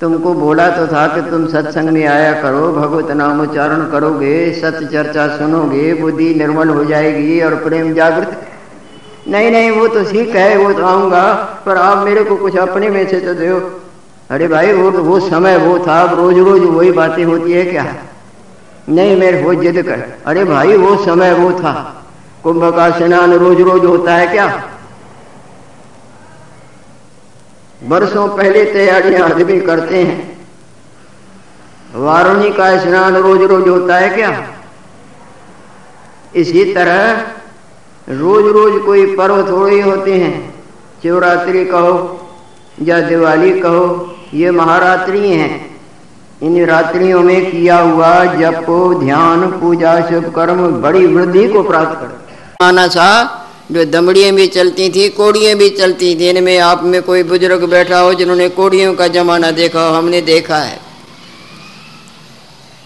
तुमको 0.00 0.32
बोला 0.34 0.68
तो 0.70 0.86
था 0.86 1.06
कि 1.06 1.20
तुम 1.30 1.46
सत्संग 1.46 1.88
में 1.88 2.04
आया 2.06 2.32
करो 2.42 2.72
भगवत 2.72 3.10
नाम 3.12 3.40
उच्चारण 3.40 3.84
करोगे 3.90 4.32
सत्य 4.60 4.86
चर्चा 4.86 5.26
सुनोगे 5.36 5.92
बुद्धि 5.94 6.34
निर्मल 6.34 6.68
हो 6.68 6.84
जाएगी 6.84 7.40
और 7.40 7.54
प्रेम 7.64 7.92
जागृत। 7.94 8.40
नहीं 9.28 9.50
नहीं 9.50 9.70
वो 9.70 9.86
तो 9.88 10.04
ठीक 10.04 10.34
है 10.36 10.56
वो 10.56 10.72
तो 10.72 10.84
आऊँगा 10.86 11.22
पर 11.66 11.76
आप 11.78 12.04
मेरे 12.04 12.24
को 12.24 12.36
कुछ 12.36 12.56
अपने 12.58 12.88
में 12.90 13.06
से 13.08 13.20
तो 13.20 13.34
दो। 13.34 13.58
अरे 14.30 14.48
भाई 14.48 14.72
वो 14.72 14.90
वो 15.02 15.18
समय 15.20 15.56
वो 15.58 15.78
था 15.86 16.00
अब 16.02 16.14
रोज 16.18 16.38
रोज 16.38 16.62
वही 16.66 16.90
बातें 16.92 17.24
होती 17.24 17.52
है 17.52 17.64
क्या? 17.64 17.84
नहीं, 18.90 19.16
मेरे 19.16 19.42
वो 19.42 19.54
जिद 19.54 19.82
कर। 19.82 20.18
अरे 20.26 20.44
भाई, 20.44 20.76
वो 20.76 21.04
समय 21.04 21.34
वो 21.34 21.52
था। 21.52 22.04
कुंभ 22.42 22.76
का 22.76 22.90
स्नान 22.90 23.32
रोज 23.32 23.60
रोज 23.60 23.84
होता 23.84 24.14
है 24.14 24.26
क्या? 24.26 24.70
बरसों 27.82 28.28
पहले 28.28 28.64
तैयारियाँ 28.64 29.30
आदमी 29.30 29.60
करते 29.60 30.02
हैं। 30.02 30.46
वारुणी 31.94 32.50
का 32.50 32.78
स्नान 32.78 33.16
रोज 33.16 33.42
रोज 33.42 33.68
होता 33.68 33.96
है 33.96 34.08
क्या? 34.08 34.48
इसी 36.36 36.74
तरह 36.74 37.20
रोज 38.08 38.46
रोज 38.46 38.82
कोई 38.86 39.16
पर्व 39.16 39.50
थोड़े 39.50 39.80
होते 39.80 40.14
हैं। 40.14 40.64
शिवरात्रि 41.02 41.64
कहो, 41.64 42.28
या 42.82 43.00
दिवाली 43.00 43.60
कहो, 43.60 44.16
ये 44.34 44.50
महारात्रि 44.50 45.28
हैं। 45.28 45.69
इन 46.42 46.64
रात्रियों 46.66 47.20
में 47.20 47.50
किया 47.50 47.78
हुआ 47.78 48.12
जप 48.34 48.66
ध्यान, 49.00 49.50
पूजा 49.60 49.94
शुभ 50.08 50.32
कर्म 50.34 50.66
बड़ी 50.82 51.06
वृद्धि 51.06 51.46
को 51.48 51.62
प्राप्त 51.62 52.00
कर। 52.00 52.08
माना 52.62 52.86
सा, 52.88 53.08
जो 53.72 53.84
दमड़ियाँ 53.84 54.32
भी 54.32 54.46
चलती 54.46 54.88
थी, 54.90 55.08
कोड़ियाँ 55.08 55.54
भी 55.56 55.68
चलती 55.70 56.14
थी, 56.16 56.28
इनमें 56.28 56.58
आप 56.58 56.82
में 56.82 57.02
कोई 57.02 57.22
बुज़ुर्ग 57.22 57.64
बैठा 57.64 57.98
हो 57.98 58.14
जिन्होंने 58.14 58.48
कोड़ियों 58.50 58.94
का 58.94 59.08
जमाना 59.08 59.50
देखा 59.50 59.82
हो, 59.82 59.94
हमने 59.94 60.20
देखा 60.20 60.58
है। 60.58 60.78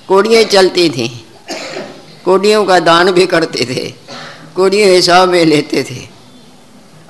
कोड़ियाँ 0.09 0.43
चलती 0.45 0.89
थी, 0.91 1.09
कोड़ियों 2.25 2.65
का 2.65 2.79
दान 2.81 3.11
भी 3.11 3.27
करते 3.27 3.65
थे, 3.65 3.89
कोड़ियों 4.57 4.91
हिसाब 4.91 5.29
में 5.29 5.45
लेते 5.45 5.83
थे। 5.83 6.01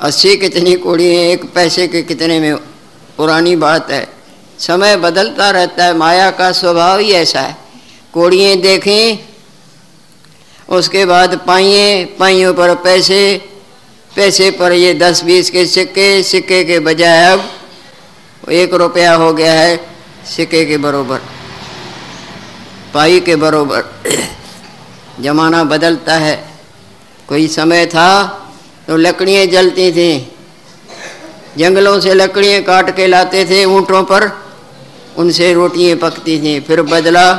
अस्सी 0.01 0.37
कितनी 0.37 0.75
कोड़ियाँ 0.77 1.23
एक 1.25 1.53
पैसे 1.55 1.87
के 1.89 2.03
कितने 2.03 2.39
में, 2.41 2.57
पुरानी 3.17 3.57
बात 3.57 3.91
है। 3.91 4.07
समय 4.59 4.97
बदलता 4.97 5.51
रहता 5.51 5.85
है, 5.85 5.95
माया 5.97 6.31
का 6.31 6.51
स्वभाव 6.53 6.99
ही 6.99 7.11
ऐसा 7.13 7.41
है। 7.41 7.57
कोड़िए 8.15 8.55
देखें, 8.57 9.19
उसके 10.69 11.05
बाद 11.05 11.37
पाइए, 11.47 12.05
पाइयों 12.19 12.53
पर 12.55 12.75
पैसे 12.77 13.51
पैसे 14.11 14.51
पर 14.51 14.73
ये 14.73 14.93
दस 14.95 15.23
बीस 15.25 15.51
के 15.51 15.65
सिक्के 15.67 16.23
सिक्के 16.23 16.63
के 16.65 16.79
बजाय 16.81 17.25
अब 17.27 18.51
एक 18.53 18.75
रुपया 18.75 19.15
हो 19.15 19.33
गया 19.33 19.53
है 19.53 19.77
सिक्के 20.27 20.65
के 20.65 20.77
बरोबर, 20.79 21.19
पाई 22.95 23.21
के 23.21 23.37
बरोबर। 23.37 23.85
जमाना 25.21 25.63
बदलता 25.65 26.15
है, 26.17 26.37
कोई 27.29 27.49
समय 27.49 27.87
था 27.87 28.09
तो 28.89 28.97
लकड़ियाँ 28.97 29.45
जलती 29.47 29.91
थी, 29.93 30.13
जंगलों 31.59 31.99
से 32.01 32.15
लकड़ियाँ 32.15 32.63
काट 32.63 32.97
के 32.97 33.07
लाते 33.07 33.45
थे, 33.45 33.65
ऊँटों 33.67 34.03
पर 34.05 34.29
उनसे 35.17 35.53
रोटियाँ 35.55 35.97
पकती 35.99 36.39
थीं, 36.41 36.61
फिर 36.61 36.83
बदला, 36.85 37.33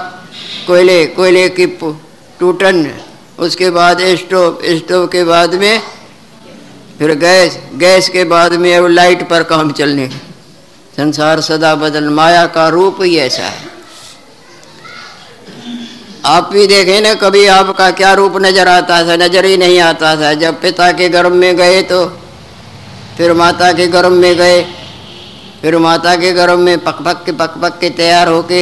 कोयले 0.68 1.06
कोयले 1.16 1.48
की 1.50 1.66
टूटन, 2.40 2.78
उसके 3.40 3.70
बाद 3.72 4.02
स्टोव 4.18 4.62
स्टोव 4.78 5.06
के 5.08 5.24
बाद 5.24 5.54
में, 5.56 5.82
फिर 7.00 7.14
गैस 7.20 7.58
गैस 7.76 8.10
के 8.10 8.24
बाद 8.26 8.54
में 8.56 8.76
अब 8.76 8.88
लाइट 8.90 9.28
पर 9.30 9.44
काम 9.46 9.72
चलने। 9.74 10.08
संसार 10.98 11.42
सदा 11.42 11.74
बदल, 11.76 12.10
माया 12.10 12.46
का 12.48 12.68
रूप 12.70 13.02
ही 13.02 13.16
ऐसा 13.20 13.44
है। 13.44 13.74
आप 16.26 16.50
भी 16.54 16.68
देखें 16.68 17.02
ना, 17.02 17.14
कभी 17.16 17.46
आपका 17.48 17.90
क्या 17.94 18.14
रूप 18.14 18.38
नज़र 18.42 18.68
आता 18.68 19.02
था, 19.02 19.16
नज़र 19.18 19.46
ही 19.46 19.58
नहीं 19.58 19.80
आता 19.82 20.16
था। 20.16 20.34
जब 20.36 20.62
पिता 20.62 20.92
के 20.92 21.10
गर्भ 21.10 21.34
में 21.34 21.56
गए 21.58 21.82
तो 21.84 22.06
फिर 23.18 23.34
माता 23.34 23.72
के 23.74 23.88
गर्भ 23.88 24.12
में 24.14 24.36
गए 24.38 24.62
फिर 25.66 25.78
माता 25.78 26.16
के 26.16 26.32
गर्भ 26.32 26.60
में 26.60 26.78
पक 26.80 26.98
पक 27.02 27.24
के 27.26 27.32
पक 27.32 27.54
पक 27.62 27.78
के 27.80 27.90
तैयार 27.90 28.28
होके 28.28 28.62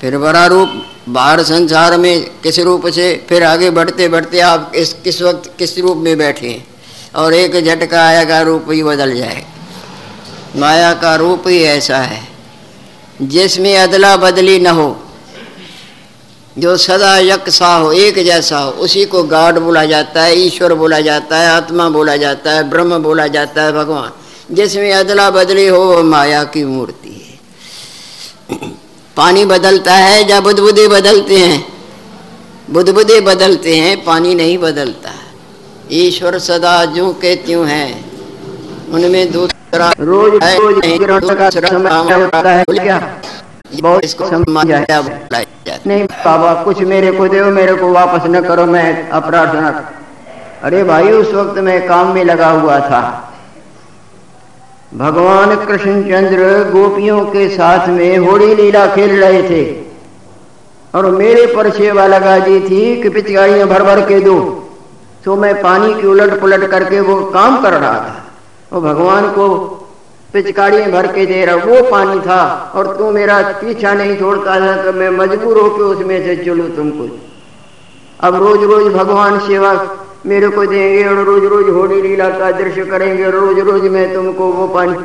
फिर 0.00 0.16
बड़ा 0.18 0.46
रूप 0.46 0.68
बाहर 1.08 1.42
संसार 1.42 1.96
में 1.98 2.40
किस 2.42 2.58
रूप 2.58 2.86
से 2.86 3.26
फिर 3.28 3.44
आगे 3.44 3.70
बढ़ते 3.70 4.08
बढ़ते 4.08 4.40
आप 4.40 4.72
इस 4.74 4.92
किस 5.04 5.20
वक्त 5.22 5.50
किस 5.58 5.78
रूप 5.78 5.96
में 5.96 6.16
बैठे 6.18 6.48
हैं? 6.48 6.64
और 7.14 7.34
एक 7.34 7.64
झटका 7.64 8.04
आया 8.06 8.24
का 8.24 8.40
रूप 8.40 8.70
ही 8.70 8.82
बदल 8.82 9.14
जाए। 9.14 9.44
माया 10.56 10.92
का 10.94 11.14
रूप 11.16 11.48
ही 11.48 11.62
ऐसा 11.64 11.98
है, 11.98 12.22
जिसमें 13.22 13.76
अदला 13.78 14.16
बदली 14.16 14.58
न 14.60 14.66
हो, 14.66 14.88
जो 16.58 16.76
सदा 16.76 17.16
यक 17.18 17.50
सा 17.50 17.74
हो, 17.74 17.92
एक 17.92 18.24
जैसा 18.24 18.58
हो, 18.58 18.70
उसी 18.70 19.04
को 19.04 19.22
गाड 19.24 19.58
बोला 19.58 19.84
जाता 19.84 20.22
है, 20.22 20.40
ईश्वर 20.40 20.74
बोला 20.74 21.00
जाता 21.00 21.38
है, 21.38 21.50
आत्मा 21.50 21.88
बोला 21.90 22.16
जाता 22.16 22.52
है, 22.52 22.68
ब्रह्म 22.70 22.98
बोला 22.98 23.26
जाता 23.26 23.62
है, 23.62 23.72
भगवान। 23.72 24.10
जिसमें 24.52 24.92
अदला 24.92 25.30
बदली 25.30 25.66
हो 25.66 25.78
वो 25.78 26.02
माया 26.02 26.44
की 26.44 26.64
मूर्ति 26.64 27.08
है। 27.08 28.68
पानी 29.16 29.44
बदलता 29.44 29.94
है 29.94 30.30
या 30.30 30.40
बुद्धबुद्धि 30.40 30.88
बदलते 30.88 31.36
हैं। 31.36 31.64
बुद्धबुद्धि 32.70 33.20
बदलते 33.20 33.76
हैं 33.76 34.04
पानी 34.04 34.34
नहीं 34.34 34.58
बदलता। 34.58 35.10
ईश्वर 35.92 36.38
सदा 36.38 36.84
जो 36.84 37.12
के 37.12 37.34
त्यों 37.36 37.66
है। 37.66 38.04
उनमें 38.90 39.32
दूसरा 39.32 39.92
रोज 40.00 40.42
है। 40.42 40.58
बहुत 43.82 44.04
इसको 44.04 44.24
नहीं 45.86 46.04
बाबा 46.04 46.62
कुछ 46.62 46.78
मेरे 46.78 47.12
को 47.12 47.28
दो 47.28 47.44
मेरे 47.44 47.74
को 47.74 47.92
वापस 47.92 48.26
न 48.26 48.40
करो 48.40 48.66
मैं 48.66 49.08
अपराध 49.08 49.48
न 49.54 49.84
अरे 50.62 50.84
भाई 50.84 51.10
उस 51.10 51.34
वक्त 51.34 51.58
मैं 51.58 51.88
काम 51.88 52.14
में 52.14 52.24
लगा 52.24 52.50
हुआ 52.50 52.78
था। 52.78 53.31
भगवान 54.94 55.54
कृष्णचंद्र 55.56 56.70
गोपियों 56.70 57.24
के 57.26 57.48
साथ 57.48 57.88
में 57.88 58.18
होड़ी 58.18 58.54
लीला 58.54 58.86
खेल 58.86 59.20
रहे 59.20 59.42
थे। 59.42 59.62
और 60.94 61.10
मेरे 61.10 61.46
पर 61.46 61.70
सेवा 61.70 62.06
लगा 62.06 62.38
दी 62.38 62.60
थी 62.60 63.02
कि 63.02 63.08
पिचकारियाँ 63.08 63.68
भर 63.68 63.82
भर 63.82 64.00
के 64.00 64.20
दो। 64.20 64.38
तो 65.24 65.36
मैं 65.36 65.54
पानी 65.62 65.94
की 65.94 66.06
उलट 66.06 66.40
पुलट 66.40 66.70
करके 66.70 67.00
वो 67.00 67.16
काम 67.30 67.62
कर 67.62 67.72
रहा 67.72 67.94
था। 67.94 68.24
वो 68.72 68.80
भगवान 68.80 69.28
को 69.28 69.48
पिचकारी 70.32 70.82
भर 70.82 71.06
के 71.06 71.26
दे 71.26 71.44
रहा, 71.44 71.56
वो 71.56 71.90
पानी 71.90 72.20
था। 72.20 72.72
और 72.74 72.96
तू 72.96 73.10
मेरा 73.10 73.40
पीछा 73.60 73.92
नहीं 73.94 74.16
छोड़ता 74.16 74.60
था 74.60 74.76
तो 74.82 74.92
मैं 74.92 75.10
मजबूर 75.10 75.58
होकर 75.58 75.82
उसमें 75.82 76.18
से 76.24 76.36
चलू 76.36 76.68
तुमको। 76.68 77.08
अब 78.20 78.36
रोज 78.36 78.62
रोज 78.62 78.92
भगवान 78.92 79.38
सेवा 79.38 79.74
मेरे 80.26 80.48
को 80.48 80.66
देंगे 80.66 81.04
और 81.04 81.14
रोज 81.14 81.44
रोज 81.44 81.68
होली 81.68 82.02
लीला 82.02 82.28
का 82.28 82.50
दृश्य 82.50 82.84
करेंगे 82.84 83.30
रोज 83.30 83.58
रोज 83.58 83.82
मैं 83.82 84.14
तुमको 84.14 84.52
वो 84.52 84.68
पानी 84.68 84.96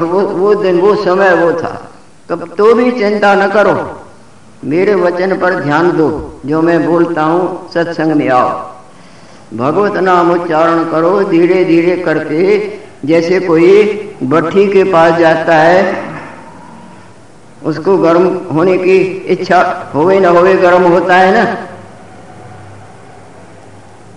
वो 0.00 0.20
वो 0.20 0.54
दिन, 0.54 0.80
वो 0.80 0.94
समय 0.94 1.34
वो 1.34 1.52
था। 1.52 1.90
तब 2.28 2.54
तो 2.58 2.74
भी 2.74 2.90
चिंता 2.90 3.34
न 3.34 3.48
करो। 3.50 4.00
मेरे 4.64 4.94
वचन 4.94 5.38
पर 5.38 5.54
ध्यान 5.54 5.92
दो। 5.92 6.40
जो 6.46 6.62
मैं 6.62 6.86
बोलता 6.86 7.22
हूँ, 7.22 7.70
सत्संग 7.70 8.12
में 8.12 8.28
आओ। 8.28 8.48
भगवत 9.54 9.96
नाम 9.96 10.30
उच्चारण 10.30 10.84
करो 10.84 11.22
धीरे 11.22 11.64
धीरे 11.64 11.96
करके। 11.96 12.58
जैसे 13.04 13.40
कोई 13.40 13.92
भट्टी 14.22 14.66
के 14.68 14.84
पास 14.84 15.18
जाता 15.18 15.56
है, 15.56 16.04
उसको 17.64 17.96
गर्म 17.96 18.40
होने 18.52 18.78
की 18.78 18.96
इच्छा 19.28 19.90
होवे 19.94 20.20
ना 20.20 20.28
होवे, 20.28 20.54
गर्म 20.54 20.82
होता 20.82 21.16
है 21.16 21.32
ना? 21.32 21.71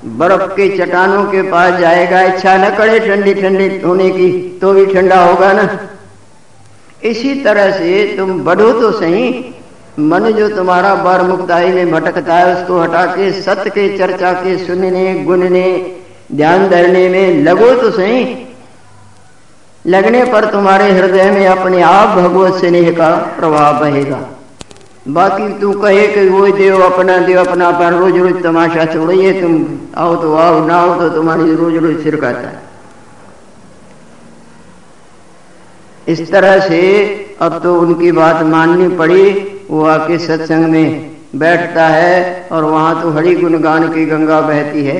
बर्फ़ 0.05 0.51
के 0.51 0.67
चट्टानों 0.77 1.23
के 1.23 1.41
पास 1.41 1.79
जाएगा। 1.79 2.21
इच्छा 2.23 2.55
न 2.57 2.69
करे 2.69 2.99
ठंडी 2.99 3.33
ठंडी 3.33 3.67
होने 3.79 4.09
की 4.09 4.31
तो 4.61 4.73
भी 4.73 4.85
ठंडा 4.85 5.23
होगा 5.23 5.51
ना। 5.53 5.67
इसी 7.03 7.33
तरह 7.43 7.71
से 7.71 8.03
तुम 8.17 8.39
बढ़ो 8.39 8.71
तो 8.71 8.91
सही, 8.91 9.55
मन 9.99 10.31
जो 10.31 10.49
तुम्हारा 10.49 10.93
बार 10.95 11.21
मुक्ताई 11.21 11.71
में 11.71 11.91
भटकता 11.91 12.35
है, 12.35 12.55
उसको 12.55 12.79
हटा 12.79 13.05
के 13.05 13.31
सत्य 13.41 13.69
के 13.69 13.97
चर्चा 13.97 14.31
के 14.33 14.57
सुनने, 14.65 15.13
गुनने, 15.23 15.95
ध्यान 16.31 16.67
धरने 16.69 17.07
में 17.09 17.43
लगो 17.43 17.73
तो 17.73 17.91
सही। 17.91 18.47
लगने 19.85 20.23
पर 20.25 20.45
तुम्हारे 20.45 20.91
हृदय 20.91 21.31
में 21.31 21.45
अपने 21.47 21.81
आप 21.81 22.17
भगवत 22.17 22.53
स्नेह 22.53 22.91
का 22.91 23.09
प्रभाव 23.39 23.79
बहेगा। 23.79 24.19
बाकी 25.05 25.47
तू 25.59 25.71
कहे 25.81 26.07
कि 26.07 26.27
वो 26.29 26.47
देव 26.57 26.81
अपना 26.81 27.17
देव 27.17 27.39
अपना 27.39 27.71
पर 27.71 27.93
रोज 27.93 28.17
रोज 28.17 28.41
तमाशा 28.43 28.85
छोड़िए 28.85 29.41
तुम 29.41 29.65
आओ 29.95 30.15
तो 30.21 30.33
आओ, 30.35 30.65
ना 30.67 30.75
आओ 30.75 30.99
तो 30.99 31.09
तुम्हारी 31.09 31.55
रोज 31.55 31.75
रोज 31.75 32.03
सिर 32.03 32.15
कहता 32.15 32.47
है। 32.47 32.63
इस 36.07 36.31
तरह 36.31 36.59
से 36.59 36.79
अब 37.41 37.61
तो 37.63 37.75
उनकी 37.81 38.11
बात 38.11 38.41
माननी 38.45 38.87
पड़ी, 38.97 39.23
वो 39.69 39.83
आके 39.85 40.17
सत्संग 40.17 40.65
में 40.65 41.15
बैठता 41.35 41.87
है 41.87 42.47
और 42.51 42.63
वहाँ 42.63 43.01
तो 43.01 43.09
हरि 43.11 43.35
गुणगान 43.35 43.87
की 43.93 44.05
गंगा 44.05 44.41
बहती 44.41 44.83
है। 44.85 44.99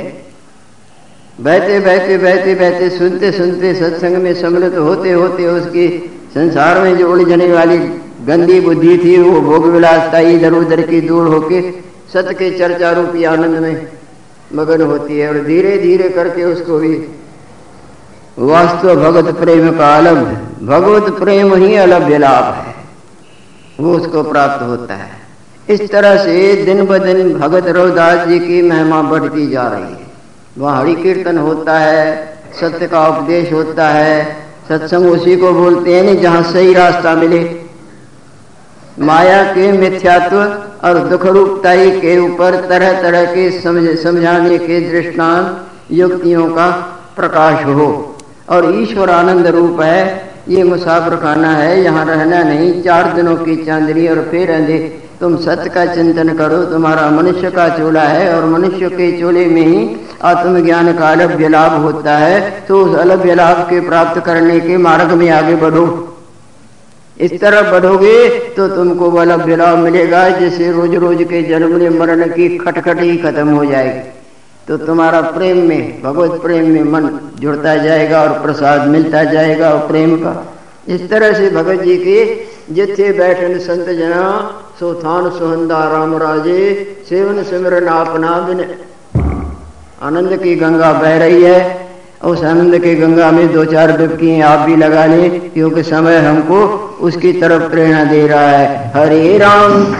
बहते 1.39 1.79
बहते 1.79 2.17
बहते 2.17 2.55
बहते, 2.55 2.89
सुनते 2.89 3.31
सुनते 3.31 3.73
सत्संग 3.75 4.17
में 4.17 4.33
सम्मिलित 4.33 4.77
होते 4.77 5.11
होते 5.11 5.47
उसकी 5.49 5.87
संसार 6.33 6.81
में 6.81 6.97
जो 6.97 7.11
उलझने 7.11 7.51
वाली 7.53 7.77
गंदी 8.27 8.59
बुद्धि 8.59 8.97
थी, 8.97 9.17
वो 9.17 9.41
भोग 9.41 9.65
विलासता 9.65 10.19
इधर 10.19 10.53
उधर 10.53 10.81
की 10.81 11.01
दूर 11.01 11.27
होके 11.27 11.61
सत 12.13 12.29
के 12.31 12.57
चर्चा 12.57 12.91
रूपी 12.91 13.23
आनंद 13.23 13.57
में 13.57 13.87
मगन 14.53 14.81
होती 14.81 15.19
है 15.19 15.27
और 15.29 15.39
धीरे 15.43 15.77
धीरे 15.77 16.09
करके 16.09 16.43
उसको 16.43 16.77
भी 16.79 16.93
वास्तव 18.39 18.95
भगवत 18.95 19.35
प्रेम 19.35 19.69
का 19.71 19.95
अलभ 19.97 20.17
भगवत 20.63 21.11
प्रेम 21.19 21.53
ही 21.55 21.75
अलभ्य 21.75 22.17
लाभ 22.17 22.53
है। 22.53 22.73
वो 23.79 23.93
उसको 23.93 24.23
प्राप्त 24.23 24.63
होता 24.63 24.93
है। 24.93 25.11
इस 25.69 25.89
तरह 25.91 26.23
से 26.23 26.55
दिन 26.65 26.85
ब 26.85 26.97
दिन 26.97 27.33
भगत 27.33 27.67
रविदास 27.67 28.27
जी 28.27 28.39
की 28.39 28.61
महिमा 28.61 29.01
बढ़ती 29.01 29.47
जा 29.47 29.67
रही 29.67 29.81
है। 29.83 30.07
वहाँ 30.57 30.81
हरि 30.81 30.95
कीर्तन 30.95 31.37
होता 31.37 31.77
है, 31.79 32.37
सत्य 32.59 32.87
का 32.87 33.07
उपदेश 33.07 33.51
होता 33.53 33.89
है, 33.89 34.45
सत्संग 34.69 35.11
उसी 35.11 35.35
को 35.35 35.51
बोलते 35.53 35.95
हैं 35.95 36.03
नहीं 36.03 36.21
जहाँ 36.21 36.43
सही 36.43 36.73
रास्ता 36.73 37.15
मिले 37.15 37.64
माया 38.99 39.43
के 39.43 39.71
मिथ्यात्व 39.71 40.37
और 40.87 40.97
दुख 40.97 41.25
रूपताई 41.25 41.91
के 41.91 42.17
ऊपर 42.19 42.55
तरह 42.69 43.01
तरह 43.01 43.25
के 43.25 43.61
समझ, 43.61 43.97
समझाने 43.99 44.57
के 44.57 44.79
दृष्टांत 44.91 45.67
युक्तियों 45.91 46.49
का 46.49 46.69
प्रकाश 47.15 47.65
हो। 47.65 48.17
और 48.49 48.81
ईश्वर 48.81 49.09
आनंद 49.09 49.47
रूप 49.47 49.81
है, 49.81 50.31
ये 50.49 50.63
मुसाफर 50.63 51.15
खाना 51.15 51.51
है, 51.51 51.83
यहाँ 51.83 52.05
रहना 52.05 52.43
नहीं, 52.43 52.83
चार 52.83 53.13
दिनों 53.13 53.35
की 53.35 53.55
चांदनी 53.55 54.07
और 54.07 54.27
फिर 54.31 54.51
अंधे 54.51 54.77
तुम 55.19 55.37
सत्य 55.37 55.69
का 55.69 55.85
चिंतन 55.85 56.29
करो, 56.29 56.63
तुम्हारा 56.63 57.09
मनुष्य 57.09 57.51
का 57.51 57.69
चोला 57.69 58.01
है, 58.01 58.35
और 58.35 58.45
मनुष्य 58.45 58.89
के 58.89 59.19
चोले 59.19 59.45
में 59.45 59.61
ही 59.61 59.95
आत्मज्ञान 60.23 60.93
का 60.93 61.09
अलभ्य 61.09 61.47
लाभ 61.47 61.71
होता 61.71 62.17
है। 62.17 62.65
तो 62.67 62.85
उस 62.85 62.97
अलभ्य 62.97 63.35
लाभ 63.35 63.57
के 63.69 63.79
प्राप्त 63.79 64.21
करने 64.25 64.59
के 64.59 64.77
मार्ग 64.77 65.11
में 65.11 65.29
आगे 65.29 65.55
बढ़ो। 65.55 66.14
इस 67.17 67.39
तरह 67.41 67.71
बढ़ोगे 67.71 68.27
तो 68.55 68.67
तुमको 68.67 69.09
वाला 69.11 69.35
लाभ 69.35 69.77
मिलेगा 69.77 70.27
जिससे 70.29 70.71
रोज 70.71 70.95
रोज 70.95 71.23
के 71.23 71.41
जन्म 71.43 71.99
मरण 71.99 72.27
की 72.29 72.57
खटखट 72.57 72.99
ही 73.01 73.17
खत्म 73.17 73.49
हो 73.49 73.65
जाएगी। 73.65 73.99
तो 74.67 74.77
तुम्हारा 74.77 75.21
प्रेम 75.21 75.57
में, 75.57 76.01
भगवत 76.01 76.41
प्रेम 76.41 76.67
में 76.69 76.83
मन 76.83 77.09
जुड़ता 77.39 77.75
जाएगा 77.75 78.21
और 78.23 78.39
प्रसाद 78.39 78.87
मिलता 78.87 79.23
जाएगा 79.23 79.69
और 79.69 79.87
प्रेम 79.87 80.15
का। 80.15 80.33
इस 80.87 81.09
तरह 81.09 81.33
से 81.33 81.49
भगत 81.49 81.81
जी 81.83 81.97
के 81.97 82.73
जिथे 82.73 83.11
बैठन 83.13 83.57
संत 83.59 83.89
जना 83.89 84.23
सोथान 84.79 85.29
सुहंदा 85.29 85.83
राम 85.91 86.17
राजे, 86.17 86.61
सेवन 87.09 87.43
सिमरन 87.43 87.87
आपना 87.87 88.39
बिन 88.39 88.65
आनंद 90.01 90.37
की 90.37 90.55
गंगा 90.55 90.91
बह 90.93 91.17
रही 91.17 91.41
है। 91.43 91.84
उस 92.25 92.43
आनंद 92.43 92.77
के 92.79 92.93
गंगा 92.95 93.29
में 93.31 93.53
दो 93.53 93.63
चार 93.65 93.91
डुबकी 93.97 94.39
आप 94.41 94.59
भी 94.59 94.75
लगा 94.75 95.05
ले, 95.05 95.29
क्योंकि 95.29 95.83
समय 95.83 96.17
हमको 96.17 96.61
उसकी 97.01 97.33
तरफ़ 97.33 97.69
प्रेरणा 97.71 98.03
दे 98.03 98.27
रहा 98.27 98.47
है। 98.49 98.91
हरे 98.95 99.37
राम। 99.37 99.95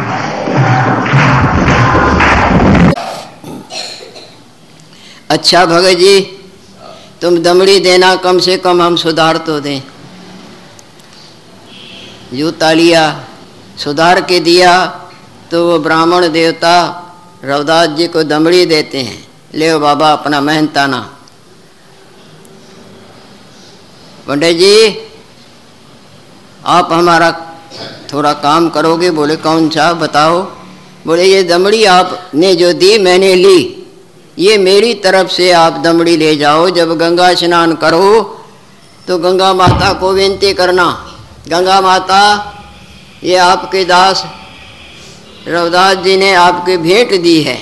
अच्छा 5.30 5.66
भगत 5.66 5.98
जी, 5.98 6.20
तुम 7.22 7.38
दमड़ी 7.38 7.80
देना, 7.80 8.16
कम 8.16 8.40
से 8.40 8.58
कम 8.58 8.82
हम 8.82 8.96
सुधार 8.96 9.38
तो 9.38 9.60
दें। 9.60 9.82
जूता 12.34 12.72
लिया 12.74 13.04
सुधार 13.78 14.22
के 14.22 14.40
दिया 14.40 14.86
तो 15.52 15.66
वो 15.68 15.80
ब्राह्मण 15.80 16.28
देवता 16.30 16.76
रवदास 17.46 17.90
जी 17.90 18.08
को 18.08 18.24
दमड़ी 18.24 18.66
देते 18.66 18.98
हैं। 18.98 19.24
ले 19.54 19.78
बाबा, 19.78 20.12
अपना 20.12 20.42
मेहनताना। 20.42 21.15
पंडित 24.28 24.58
जी, 24.58 25.02
आप 26.66 26.92
हमारा 26.92 27.32
थोड़ा 28.14 28.34
काम 28.34 28.70
करोगे? 28.70 29.12
बोले, 29.12 29.36
कौन 29.36 29.70
सा? 29.70 29.94
बताओ। 29.94 30.42
बोले, 31.06 31.24
ये 31.24 31.44
दमड़ी 31.44 31.84
आपने 31.86 32.56
जो 32.56 32.74
दी, 32.74 32.98
मैंने 32.98 33.36
ली। 33.36 33.84
ये 34.40 34.58
मेरी 34.58 34.94
तरफ़ 34.94 35.32
से 35.32 35.52
आप 35.52 35.74
दमड़ी 35.74 36.18
ले 36.18 36.36
जाओ। 36.36 36.70
जब 36.70 36.98
गंगा 36.98 37.34
स्नान 37.34 37.76
करो 37.76 38.42
तो 39.08 39.18
गंगा 39.18 39.54
माता 39.54 39.94
को 39.94 40.12
विनती 40.14 40.54
करना। 40.54 40.88
गंगा 41.48 41.82
माता, 41.82 42.22
ये 43.24 43.36
आपके 43.36 43.86
दास 43.86 44.26
रवदास 45.48 45.98
जी 45.98 46.18
ने 46.18 46.34
आपके 46.34 46.78
भेंट 46.78 47.22
दी 47.22 47.42
है। 47.42 47.58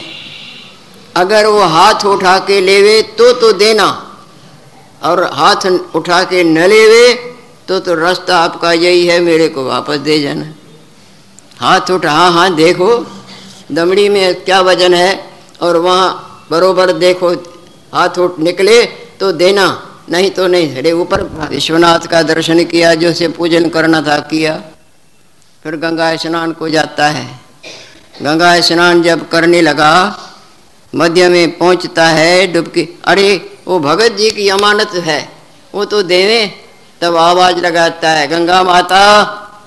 अगर 1.15 1.45
वो 1.45 1.63
हाथ 1.63 2.05
उठा 2.05 2.37
के 2.39 2.61
लेवे 2.61 3.01
तो 3.01 3.31
तो 3.33 3.51
देना। 3.53 4.02
और 5.03 5.23
हाथ 5.33 5.65
उठा 5.95 6.23
के 6.23 6.43
न 6.43 6.67
लेवे 6.67 7.13
तो 7.67 7.79
तो 7.79 7.95
रास्ता 7.95 8.37
आपका 8.37 8.71
यही 8.71 9.05
है, 9.07 9.19
मेरे 9.19 9.47
को 9.47 9.63
वापस 9.65 9.97
दे 9.97 10.19
जाना। 10.19 10.45
हाथ 11.57 11.91
उठा 11.91 12.11
हाँ 12.11 12.31
हाँ 12.31 12.55
देखो, 12.55 12.89
दमड़ी 13.71 14.09
में 14.09 14.43
क्या 14.43 14.59
वज़न 14.61 14.93
है, 14.93 15.31
और 15.61 15.77
वहाँ 15.77 16.45
बरोबर 16.51 16.91
देखो, 16.91 17.29
हाथ 17.93 18.19
उठ, 18.19 18.39
निकले 18.39 18.85
तो 19.19 19.31
देना, 19.31 19.65
नहीं 20.09 20.31
तो 20.31 20.47
नहीं। 20.47 20.75
अरे, 20.75 20.91
ऊपर 20.91 21.23
विश्वनाथ 21.49 22.07
का 22.07 22.21
दर्शन 22.23 22.63
किया 22.63 22.93
जो 22.95 23.13
से 23.13 23.27
पूजन 23.27 23.69
करना 23.69 24.01
था, 24.01 24.17
किया। 24.19 24.61
फिर 25.63 25.75
गंगा 25.75 26.15
स्नान 26.15 26.51
को 26.51 26.69
जाता 26.69 27.07
है। 27.07 27.27
गंगा 28.21 28.59
स्नान 28.61 29.01
जब 29.03 29.27
करने 29.29 29.61
लगा, 29.61 29.93
मध्य 30.93 31.29
में 31.29 31.57
पहुँचता 31.57 32.07
है 32.07 32.47
डुबकी, 32.53 32.87
अरे 33.05 33.29
वो 33.67 33.79
भगत 33.79 34.11
जी 34.11 34.29
की 34.29 34.49
अमानत 34.49 34.91
है। 34.93 35.29
वो 35.75 35.85
तो 35.85 36.01
देवे, 36.03 36.45
तब 37.01 37.15
आवाज़ 37.15 37.57
लगाता 37.57 38.09
है, 38.09 38.27
गंगा 38.27 38.63
माता 38.63 39.39